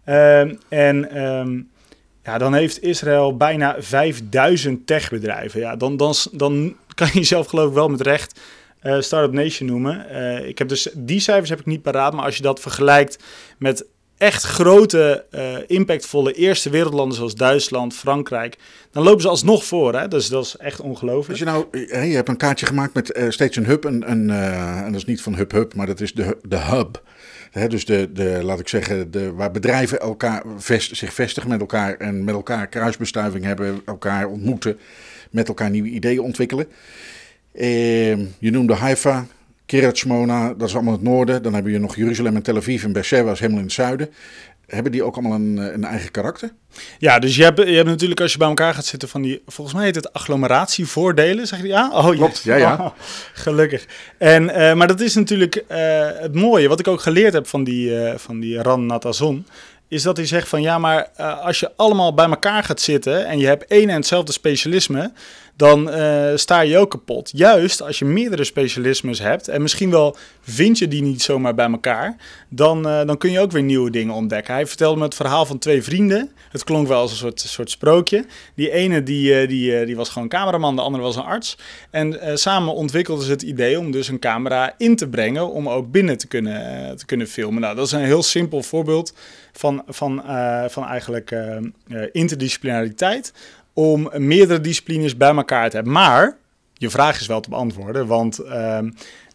Ehm 0.03 0.55
en 0.69 1.09
ehm, 1.09 1.61
ja, 2.23 2.37
dan 2.37 2.53
heeft 2.53 2.81
Israël 2.81 3.37
bijna 3.37 3.75
5000 3.79 4.87
techbedrijven. 4.87 5.59
Ja, 5.59 5.75
dan, 5.75 5.97
dan, 5.97 6.13
dan 6.31 6.75
kan 6.95 7.07
je 7.07 7.13
jezelf 7.13 7.47
geloof 7.47 7.67
ik 7.67 7.73
wel 7.73 7.89
met 7.89 8.01
recht 8.01 8.39
eh 8.79 8.99
Startup 8.99 9.33
Nation 9.33 9.67
noemen. 9.67 10.09
Ik 10.47 10.57
heb 10.57 10.67
dus, 10.67 10.89
die 10.93 11.19
cijfers 11.19 11.49
heb 11.49 11.59
ik 11.59 11.65
niet 11.65 11.81
paraat, 11.81 12.13
maar 12.13 12.25
als 12.25 12.37
je 12.37 12.43
dat 12.43 12.59
vergelijkt 12.59 13.23
met 13.57 13.85
echt 14.23 14.43
grote, 14.43 15.25
eh, 15.31 15.55
impactvolle 15.67 16.33
eerste 16.33 16.69
wereldlanden 16.69 17.17
zoals 17.17 17.35
Duitsland, 17.35 17.95
Frankrijk, 17.95 18.57
dan 18.91 19.03
lopen 19.03 19.21
ze 19.21 19.27
alsnog 19.27 19.65
voor. 19.65 19.95
Hè? 19.95 20.07
Dus 20.07 20.27
dat 20.27 20.45
is 20.45 20.57
echt 20.57 20.79
ongelooflijk. 20.79 21.39
je 21.39 21.45
nou, 21.45 21.65
eh, 21.71 22.09
je 22.09 22.15
hebt 22.15 22.29
een 22.29 22.37
kaartje 22.37 22.65
gemaakt 22.65 22.93
met 22.93 23.11
eh, 23.11 23.29
steeds 23.29 23.57
een 23.57 23.65
hub. 23.65 23.83
Een, 23.83 24.11
een, 24.11 24.29
en 24.29 24.91
dat 24.91 25.01
is 25.01 25.05
niet 25.05 25.21
van 25.21 25.35
Hub 25.35 25.51
Hub, 25.51 25.73
maar 25.73 25.85
dat 25.85 26.01
is 26.01 26.13
de, 26.13 26.37
de 26.41 26.59
hub. 26.59 27.03
Dus 27.67 27.85
de, 27.85 28.09
de, 28.13 28.39
laat 28.43 28.59
ik 28.59 28.67
zeggen, 28.67 29.11
de, 29.11 29.33
waar 29.33 29.51
bedrijven 29.51 29.99
elkaar 29.99 30.43
vest, 30.57 30.95
zich 30.95 31.13
vestigen 31.13 31.49
met 31.49 31.59
elkaar 31.59 31.97
en 31.97 32.23
met 32.23 32.35
elkaar 32.35 32.67
kruisbestuiving 32.67 33.43
hebben, 33.43 33.81
elkaar 33.85 34.27
ontmoeten, 34.27 34.77
met 35.29 35.47
elkaar 35.47 35.69
nieuwe 35.69 35.89
ideeën 35.89 36.21
ontwikkelen. 36.21 36.67
Eh, 37.51 38.17
je 38.17 38.51
noemde 38.51 38.73
Haifa, 38.73 39.25
Kiryat 39.73 39.97
Shmona, 39.97 40.53
dat 40.53 40.67
is 40.67 40.73
allemaal 40.73 40.93
het 40.93 41.01
noorden. 41.01 41.43
Dan 41.43 41.53
heb 41.53 41.67
je 41.67 41.79
nog 41.79 41.95
Jeruzalem 41.95 42.35
en 42.35 42.41
Tel 42.41 42.55
Aviv 42.55 42.83
en 42.83 42.91
Beersheba 42.91 43.31
is 43.31 43.39
helemaal 43.39 43.59
in 43.59 43.65
het 43.65 43.73
zuiden. 43.73 44.09
Hebben 44.67 44.91
die 44.91 45.03
ook 45.03 45.15
allemaal 45.15 45.33
een, 45.33 45.57
eh, 45.59 45.73
een 45.73 45.83
eigen 45.83 46.11
karakter? 46.11 46.53
Ja, 46.97 47.19
dus 47.19 47.35
je 47.35 47.43
hebt, 47.43 47.57
je 47.57 47.75
hebt 47.75 47.87
natuurlijk 47.87 48.21
als 48.21 48.31
je 48.31 48.37
bij 48.37 48.47
elkaar 48.47 48.73
gaat 48.73 48.85
zitten 48.85 49.09
van 49.09 49.21
die, 49.21 49.41
volgens 49.47 49.75
mij 49.75 49.85
heet 49.85 49.95
het 49.95 50.13
agglomeratievoordelen, 50.13 51.47
zeg 51.47 51.61
je 51.61 51.67
ja? 51.67 51.91
Oh, 51.93 52.07
yes. 52.07 52.15
Klopt, 52.15 52.43
ja, 52.43 52.55
ja. 52.55 52.77
Oh, 52.79 52.91
gelukkig. 53.33 53.85
En, 54.17 54.49
eh, 54.49 54.73
maar 54.73 54.87
dat 54.87 54.99
is 54.99 55.15
natuurlijk 55.15 55.55
eh, 55.55 56.09
het 56.15 56.35
mooie, 56.35 56.67
wat 56.67 56.79
ik 56.79 56.87
ook 56.87 57.01
geleerd 57.01 57.33
heb 57.33 57.47
van 57.47 57.63
die, 57.63 57.91
van 58.15 58.39
die 58.39 58.61
Ran 58.61 58.85
Natazon, 58.85 59.45
is 59.93 60.03
dat 60.03 60.17
hij 60.17 60.25
zegt 60.25 60.47
van 60.47 60.61
ja, 60.61 60.77
maar 60.77 61.09
eh, 61.15 61.39
als 61.39 61.59
je 61.59 61.71
allemaal 61.75 62.13
bij 62.13 62.25
elkaar 62.25 62.63
gaat 62.63 62.81
zitten 62.81 63.25
en 63.25 63.39
je 63.39 63.45
hebt 63.45 63.65
één 63.65 63.89
en 63.89 63.95
hetzelfde 63.95 64.31
specialisme, 64.31 65.11
dan 65.55 65.89
eh, 65.89 66.31
sta 66.35 66.61
je 66.61 66.77
ook 66.77 66.89
kapot. 66.89 67.31
Juist 67.33 67.81
als 67.81 67.99
je 67.99 68.05
meerdere 68.05 68.43
specialismes 68.43 69.19
hebt 69.19 69.47
en 69.47 69.61
misschien 69.61 69.89
wel 69.89 70.15
vind 70.41 70.77
je 70.77 70.87
die 70.87 71.01
niet 71.01 71.21
zomaar 71.21 71.55
bij 71.55 71.71
elkaar, 71.71 72.15
dan, 72.49 72.87
eh, 72.87 73.05
dan 73.05 73.17
kun 73.17 73.31
je 73.31 73.39
ook 73.39 73.51
weer 73.51 73.63
nieuwe 73.63 73.89
dingen 73.89 74.13
ontdekken. 74.13 74.53
Hij 74.53 74.67
vertelde 74.67 74.97
me 74.97 75.03
het 75.03 75.15
verhaal 75.15 75.45
van 75.45 75.57
twee 75.57 75.83
vrienden. 75.83 76.31
Het 76.49 76.63
klonk 76.63 76.87
wel 76.87 76.99
als 76.99 77.11
een 77.11 77.17
soort, 77.17 77.39
soort 77.39 77.69
sprookje. 77.69 78.25
Die 78.55 78.71
ene 78.71 79.03
die, 79.03 79.47
die, 79.47 79.85
die 79.85 79.95
was 79.95 80.09
gewoon 80.09 80.27
cameraman, 80.27 80.75
de 80.75 80.81
andere 80.81 81.03
was 81.03 81.15
een 81.15 81.23
arts. 81.23 81.57
En 81.89 82.19
samen 82.33 82.73
ontwikkelden 82.73 83.25
ze 83.25 83.31
het 83.31 83.41
idee 83.41 83.79
om 83.79 83.91
dus 83.91 84.07
een 84.07 84.19
camera 84.19 84.73
in 84.77 84.95
te 84.95 85.09
brengen 85.09 85.51
om 85.51 85.69
ook 85.69 85.91
binnen 85.91 86.17
te 86.17 86.27
kunnen, 86.27 86.97
te 86.97 87.05
kunnen 87.05 87.27
filmen. 87.27 87.61
Nou, 87.61 87.75
dat 87.75 87.85
is 87.85 87.91
een 87.91 87.99
heel 87.99 88.23
simpel 88.23 88.63
voorbeeld 88.63 89.13
van, 89.53 89.83
van, 89.87 90.25
eh, 90.25 90.63
van 90.67 90.85
eigenlijk 90.85 91.31
eh, 91.31 91.57
eh, 91.57 91.63
interdisciplinariteit 92.11 93.33
om 93.73 94.09
meerdere 94.17 94.61
disciplines 94.61 95.17
bij 95.17 95.35
elkaar 95.35 95.69
te 95.69 95.75
hebben. 95.75 95.93
Maar 95.93 96.37
je 96.73 96.89
vraag 96.89 97.19
is 97.19 97.27
wel 97.27 97.39
te 97.39 97.49
beantwoorden, 97.49 98.07
want 98.07 98.39
ehm, 98.39 98.89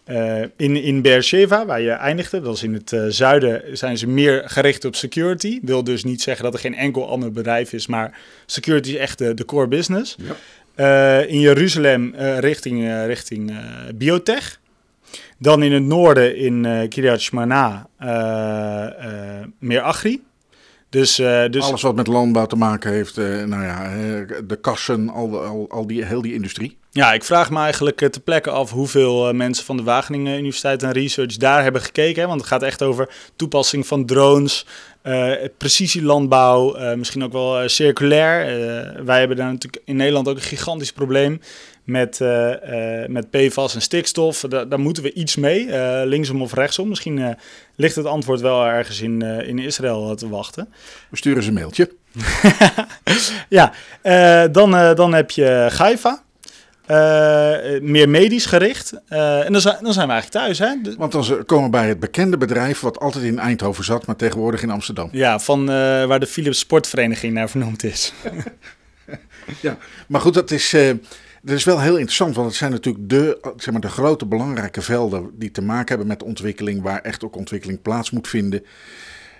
eh, 0.04 0.40
in, 0.56 0.76
in 0.76 1.02
Beersheva, 1.02 1.66
waar 1.66 1.80
je 1.80 1.90
eindigde, 1.90 2.40
dat 2.40 2.54
is 2.54 2.62
in 2.62 2.74
het 2.74 3.14
zuiden, 3.14 3.76
zijn 3.76 3.98
ze 3.98 4.06
meer 4.06 4.42
gericht 4.46 4.84
op 4.84 4.94
security. 4.94 5.58
Wil 5.62 5.84
dus 5.84 6.04
niet 6.04 6.22
zeggen 6.22 6.44
dat 6.44 6.54
er 6.54 6.60
geen 6.60 6.74
enkel 6.74 7.08
ander 7.08 7.32
bedrijf 7.32 7.72
is, 7.72 7.86
maar 7.86 8.18
security 8.46 8.88
is 8.88 8.96
echt 8.96 9.18
de, 9.18 9.34
de 9.34 9.44
core 9.44 9.68
business. 9.68 10.16
Eh, 10.74 11.30
in 11.30 11.40
Jeruzalem 11.40 12.14
richting, 12.16 13.04
richting 13.06 13.52
biotech. 13.94 14.60
Dan 15.38 15.62
in 15.62 15.72
het 15.72 15.82
noorden 15.82 16.36
in 16.36 16.64
eh 16.64 16.88
Kiryat 16.88 17.20
Shmona 17.20 17.88
eh, 17.98 18.84
eh, 18.86 19.46
meer 19.58 19.80
agri. 19.80 20.26
Dus, 20.90 21.16
dus 21.50 21.62
Alles 21.62 21.82
wat 21.82 21.94
met 21.94 22.06
landbouw 22.06 22.46
te 22.46 22.56
maken 22.56 22.92
heeft, 22.92 23.16
nou 23.16 23.64
ja, 23.64 23.90
de 24.46 24.58
kassen, 24.60 25.08
al, 25.08 25.44
al, 25.44 25.66
al 25.70 25.86
die, 25.86 26.04
heel 26.04 26.22
die 26.22 26.34
industrie. 26.34 26.78
Ja, 26.90 27.12
ik 27.12 27.24
vraag 27.24 27.50
me 27.50 27.58
eigenlijk 27.58 28.02
eh, 28.02 28.08
ter 28.08 28.20
plekke 28.20 28.50
af 28.50 28.70
hoeveel 28.70 29.32
mensen 29.32 29.64
van 29.64 29.76
de 29.76 29.82
Wageningen 29.82 30.38
Universiteit 30.38 30.82
en 30.82 30.92
Research 30.92 31.36
daar 31.36 31.62
hebben 31.62 31.82
gekeken. 31.82 32.22
Hè? 32.22 32.28
Want 32.28 32.40
het 32.40 32.48
gaat 32.48 32.62
echt 32.62 32.82
over 32.82 33.08
toepassing 33.36 33.86
van 33.86 34.06
drones, 34.06 34.66
precisielandbouw, 35.56 36.94
misschien 36.96 37.24
ook 37.24 37.32
wel 37.32 37.68
circulair. 37.68 38.44
Wij 39.04 39.18
hebben 39.18 39.36
daar 39.36 39.52
natuurlijk 39.52 39.82
in 39.84 39.96
Nederland 39.96 40.28
ook 40.28 40.36
een 40.36 40.42
gigantisch 40.42 40.92
probleem 40.92 41.40
met, 41.88 42.20
eh, 42.20 43.02
eh, 43.02 43.08
met 43.08 43.30
PFAS 43.30 43.74
en 43.74 43.82
stikstof. 43.82 44.40
Da- 44.48 44.64
daar 44.64 44.80
moeten 44.80 45.02
we 45.02 45.12
iets 45.12 45.36
mee, 45.36 45.72
eh, 45.72 46.06
linksom 46.06 46.42
of 46.42 46.52
rechtsom. 46.54 46.88
Misschien 46.88 47.36
ligt 47.76 47.96
het 47.96 48.06
antwoord 48.06 48.40
wel 48.40 48.64
ergens 48.66 49.00
in, 49.00 49.22
in 49.22 49.58
Israël 49.58 50.14
te 50.14 50.28
wachten. 50.28 50.68
We 51.10 51.16
sturen 51.16 51.42
ze 51.42 51.48
een 51.48 51.54
mailtje. 51.54 51.90
Ja, 53.48 53.72
dan, 54.52 54.70
dan 54.94 55.14
heb 55.14 55.30
je 55.30 55.66
Gaifa. 55.70 56.22
Meer 57.82 58.08
medisch 58.08 58.46
gericht. 58.46 58.92
En 59.08 59.52
dan 59.52 59.60
zijn, 59.60 59.76
dan 59.82 59.92
zijn 59.92 60.06
we 60.06 60.12
eigenlijk 60.12 60.44
thuis, 60.44 60.58
hè? 60.58 60.74
De- 60.82 60.94
Want 60.98 61.12
dan 61.12 61.44
komen 61.46 61.64
we 61.64 61.70
bij 61.70 61.88
het 61.88 62.00
bekende 62.00 62.36
bedrijf 62.36 62.80
wat 62.80 62.98
altijd 63.00 63.24
in 63.24 63.38
Eindhoven 63.38 63.84
zat, 63.84 64.06
maar 64.06 64.16
tegenwoordig 64.16 64.62
in 64.62 64.70
Amsterdam. 64.70 65.08
ja, 65.12 65.38
van 65.38 65.66
waar 66.06 66.20
de 66.20 66.26
Philips 66.26 66.58
Sportvereniging 66.58 67.32
naar 67.32 67.50
vernoemd 67.50 67.84
is. 67.84 68.12
Ja, 69.60 69.76
maar 70.08 70.20
goed, 70.20 70.34
dat 70.34 70.50
is, 70.50 70.76
dat 71.42 71.56
is 71.56 71.64
wel 71.64 71.80
heel 71.80 71.96
interessant, 71.96 72.34
want 72.34 72.46
het 72.46 72.56
zijn 72.56 72.70
natuurlijk 72.70 73.08
de, 73.08 73.38
eh, 73.42 73.50
zeg 73.56 73.72
maar, 73.72 73.80
de 73.80 73.88
grote 73.88 74.26
belangrijke 74.26 74.82
velden 74.82 75.30
die 75.34 75.50
te 75.50 75.62
maken 75.62 75.88
hebben 75.88 76.06
met 76.06 76.22
ontwikkeling, 76.22 76.82
waar 76.82 77.00
echt 77.00 77.24
ook 77.24 77.36
ontwikkeling 77.36 77.82
plaats 77.82 78.10
moet 78.10 78.28
vinden. 78.28 78.64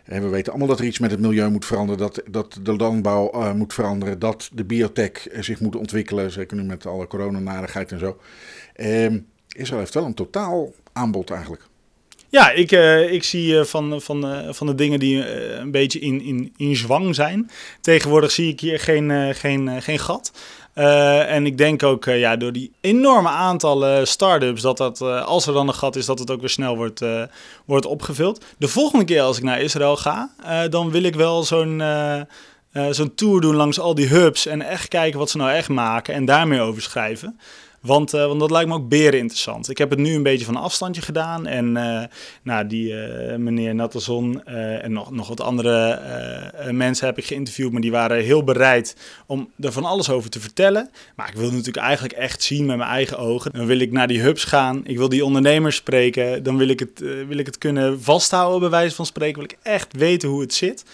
En 0.05 0.23
we 0.23 0.29
weten 0.29 0.51
allemaal 0.53 0.69
dat 0.69 0.79
er 0.79 0.85
iets 0.85 0.99
met 0.99 1.11
het 1.11 1.21
milieu 1.21 1.51
moet 1.51 1.67
veranderen, 1.67 1.99
dat, 1.99 2.23
dat 2.31 2.59
de 2.63 2.77
landbouw 2.77 3.31
eh, 3.31 3.53
moet 3.53 3.75
veranderen, 3.75 4.19
dat 4.19 4.51
de 4.53 4.65
biotech 4.65 5.29
eh, 5.29 5.43
zich 5.43 5.61
moet 5.61 5.77
ontwikkelen, 5.77 6.31
zeker 6.31 6.57
nu 6.57 6.63
met 6.63 6.87
alle 6.87 7.07
coronanarigheid 7.07 7.93
en 7.93 7.99
zo. 7.99 8.19
Ehm 8.75 9.19
Israël 9.49 9.81
heeft 9.81 9.95
wel 9.95 10.05
een 10.05 10.15
totaal 10.15 10.73
aanbod 10.93 11.31
eigenlijk. 11.31 11.63
Ja, 12.31 12.51
ik, 12.51 12.73
eh, 12.73 13.13
ik 13.13 13.25
zie 13.25 13.59
eh, 13.59 13.65
van, 13.65 14.01
van, 14.01 14.27
eh, 14.27 14.53
van 14.53 14.67
de 14.67 14.75
dingen 14.75 14.99
die 14.99 15.25
eh, 15.25 15.59
een 15.59 15.71
beetje 15.71 15.99
in, 15.99 16.23
in, 16.23 16.53
in 16.57 16.77
zwang 16.77 17.15
zijn. 17.15 17.51
Tegenwoordig 17.81 18.31
zie 18.31 18.53
ik 18.53 18.61
hier 18.61 18.81
geen, 18.81 19.11
eh, 19.11 19.35
geen, 19.35 19.69
eh, 19.69 19.83
geen 19.83 19.99
gat. 19.99 20.33
Eh, 20.79 21.35
en 21.35 21.47
ik 21.47 21.59
denk 21.59 21.83
ook 21.83 22.07
eh, 22.07 22.19
ja, 22.19 22.37
door 22.37 22.53
die 22.53 22.73
enorme 22.81 23.29
aantallen 23.29 24.07
start-ups, 24.07 24.63
dat 24.63 24.77
dat, 24.77 25.01
eh, 25.01 25.25
als 25.25 25.47
er 25.47 25.53
dan 25.53 25.69
een 25.69 25.75
gat 25.75 25.97
is, 25.97 26.07
dat 26.07 26.19
het 26.19 26.31
ook 26.31 26.41
weer 26.41 26.49
snel 26.49 26.77
wordt, 26.77 27.05
wordt 27.65 27.87
opgevuld. 27.87 28.45
De 28.59 28.69
volgende 28.69 29.05
keer 29.05 29.23
als 29.23 29.37
ik 29.37 29.43
naar 29.43 29.61
Israël 29.61 29.97
ga, 29.97 30.31
dan 30.71 30.91
wil 30.91 31.03
ik 31.03 31.15
wel 31.15 31.43
zo'n 31.43 31.83
zo'n 32.91 33.15
tour 33.15 33.41
doen 33.41 33.55
langs 33.55 33.81
al 33.81 33.95
die 33.95 34.07
hubs 34.07 34.47
en 34.47 34.63
echt 34.63 34.89
kijken 34.89 35.19
wat 35.19 35.31
ze 35.31 35.37
nou 35.37 35.51
echt 35.51 35.69
maken 35.69 36.15
en 36.15 36.25
daarmee 36.25 36.61
over 36.61 36.83
schrijven. 36.83 37.39
Want, 37.89 38.15
eh, 38.15 38.27
want 38.27 38.41
dat 38.41 38.51
lijkt 38.51 38.69
me 38.69 38.75
ook 38.75 38.89
beren 38.89 39.19
interessant. 39.19 39.71
Ik 39.71 39.79
heb 39.79 39.91
het 39.91 39.99
nu 39.99 40.15
een 40.15 40.23
beetje 40.23 40.45
van 40.45 40.57
een 40.57 40.63
afstandje 40.63 41.03
gedaan. 41.03 41.47
En 41.47 41.77
eh, 41.77 42.05
nou, 42.43 42.67
die 42.67 43.01
eh, 43.01 43.37
meneer 43.37 43.75
Natterson 43.75 44.45
en 44.45 44.93
nog, 44.93 45.11
nog 45.11 45.29
wat 45.29 45.41
andere 45.41 45.77
mensen 46.71 47.07
heb 47.07 47.19
ik 47.19 47.25
geïnterviewd. 47.25 47.73
Maar 47.73 47.81
die 47.81 47.91
waren 47.91 48.23
heel 48.23 48.45
bereid 48.45 48.97
om 49.27 49.51
er 49.61 49.73
van 49.73 49.85
alles 49.85 50.11
over 50.11 50.31
te 50.31 50.41
vertellen. 50.41 50.91
Maar 51.17 51.29
ik 51.29 51.35
wil 51.35 51.51
natuurlijk 51.51 51.77
eigenlijk 51.77 52.15
echt 52.15 52.43
zien 52.43 52.67
met 52.67 52.77
mijn 52.77 52.91
eigen 52.91 53.19
ogen. 53.19 53.53
Dan 53.53 53.67
wil 53.67 53.81
ik 53.81 53.93
naar 53.93 54.07
die 54.07 54.21
hubs 54.21 54.45
gaan. 54.45 54.81
Ik 54.85 54.97
wil 54.97 55.09
die 55.09 55.25
ondernemers 55.25 55.77
spreken. 55.77 56.43
Dan 56.43 56.57
wil 56.57 56.69
ik 56.69 56.79
het, 56.79 56.99
wil 57.29 57.39
ik 57.39 57.47
het 57.47 57.59
kunnen 57.59 58.03
vasthouden 58.03 58.61
bij 58.61 58.71
wijze 58.71 58.95
van 58.95 59.07
spreken. 59.07 59.41
Wil 59.41 59.51
ik 59.51 59.59
echt 59.63 59.97
weten 59.97 60.29
hoe 60.29 60.41
het 60.41 60.55
zit. 60.55 60.85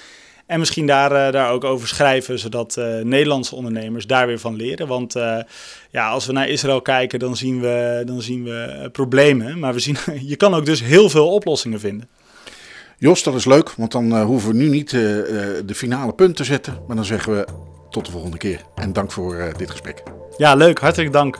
En 0.46 0.58
misschien 0.58 0.86
daar, 0.86 1.12
eh, 1.26 1.32
daar 1.32 1.50
ook 1.50 1.64
over 1.64 1.88
schrijven, 1.88 2.38
zodat 2.38 2.76
eh, 2.76 2.98
Nederlandse 3.00 3.54
ondernemers 3.54 4.06
daar 4.06 4.26
weer 4.26 4.38
van 4.38 4.56
leren. 4.56 4.86
Want 4.86 5.16
eh, 5.16 5.38
ja, 5.90 6.08
als 6.08 6.26
we 6.26 6.32
naar 6.32 6.48
Israël 6.48 6.82
kijken, 6.82 7.18
dan 7.18 7.36
zien 7.36 7.60
we, 7.60 8.02
dan 8.06 8.22
zien 8.22 8.44
we 8.44 8.88
problemen. 8.92 9.58
Maar 9.58 9.72
we 9.72 9.80
zien, 9.80 9.96
je 10.32 10.36
kan 10.36 10.54
ook 10.54 10.66
dus 10.66 10.82
heel 10.82 11.08
veel 11.08 11.32
oplossingen 11.32 11.80
vinden. 11.80 12.08
Jos, 12.98 13.22
dat 13.22 13.34
is 13.34 13.44
leuk, 13.44 13.74
want 13.76 13.92
dan 13.92 14.20
hoeven 14.20 14.50
we 14.50 14.56
nu 14.56 14.68
niet 14.68 14.92
eh, 14.92 15.18
eh, 15.18 15.66
de 15.66 15.74
finale 15.74 16.12
punt 16.12 16.36
te 16.36 16.44
zetten. 16.44 16.78
Maar 16.86 16.96
dan 16.96 17.04
zeggen 17.04 17.32
we 17.36 17.46
tot 17.90 18.04
de 18.06 18.12
volgende 18.12 18.36
keer. 18.36 18.60
En 18.74 18.92
dank 18.92 19.12
voor 19.12 19.34
eh, 19.34 19.54
dit 19.56 19.70
gesprek. 19.70 20.02
Ja, 20.36 20.54
leuk. 20.54 20.78
Hartelijk 20.78 21.12
dank. 21.12 21.38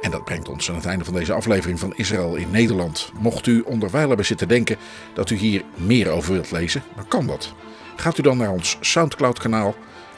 En 0.00 0.10
dat 0.10 0.24
brengt 0.24 0.48
ons 0.48 0.68
aan 0.68 0.74
het 0.74 0.86
einde 0.86 1.04
van 1.04 1.14
deze 1.14 1.32
aflevering 1.32 1.78
van 1.78 1.92
Israël 1.96 2.34
in 2.34 2.50
Nederland. 2.50 3.12
Mocht 3.18 3.46
u 3.46 3.60
onderwijl 3.60 4.08
hebben 4.08 4.26
zitten 4.26 4.48
denken 4.48 4.76
dat 5.14 5.30
u 5.30 5.36
hier 5.36 5.62
meer 5.74 6.08
over 6.08 6.32
wilt 6.32 6.50
lezen, 6.50 6.82
dan 6.96 7.08
kan 7.08 7.26
dat. 7.26 7.52
Gaat 7.96 8.18
u 8.18 8.22
dan 8.22 8.36
naar 8.36 8.50
ons 8.50 8.76
Soundcloud 8.80 9.38
kanaal 9.38 9.74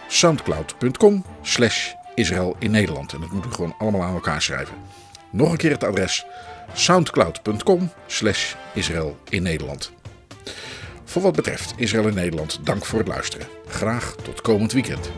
soundcloud.com 0.08 1.24
slash 1.42 1.92
Israël 2.14 2.56
in 2.58 2.70
Nederland. 2.70 3.12
En 3.12 3.20
dat 3.20 3.30
moet 3.30 3.46
u 3.46 3.50
gewoon 3.50 3.74
allemaal 3.78 4.02
aan 4.02 4.14
elkaar 4.14 4.42
schrijven. 4.42 4.74
Nog 5.30 5.50
een 5.50 5.56
keer 5.56 5.70
het 5.70 5.84
adres 5.84 6.26
soundcloud.com 6.72 7.90
slash 8.06 8.54
Israël 8.74 9.16
in 9.28 9.42
Nederland. 9.42 9.92
Voor 11.04 11.22
wat 11.22 11.36
betreft 11.36 11.74
Israël 11.76 12.06
en 12.06 12.14
Nederland, 12.14 12.60
dank 12.64 12.84
voor 12.84 12.98
het 12.98 13.08
luisteren. 13.08 13.46
Graag 13.66 14.14
tot 14.22 14.40
komend 14.40 14.72
weekend. 14.72 15.10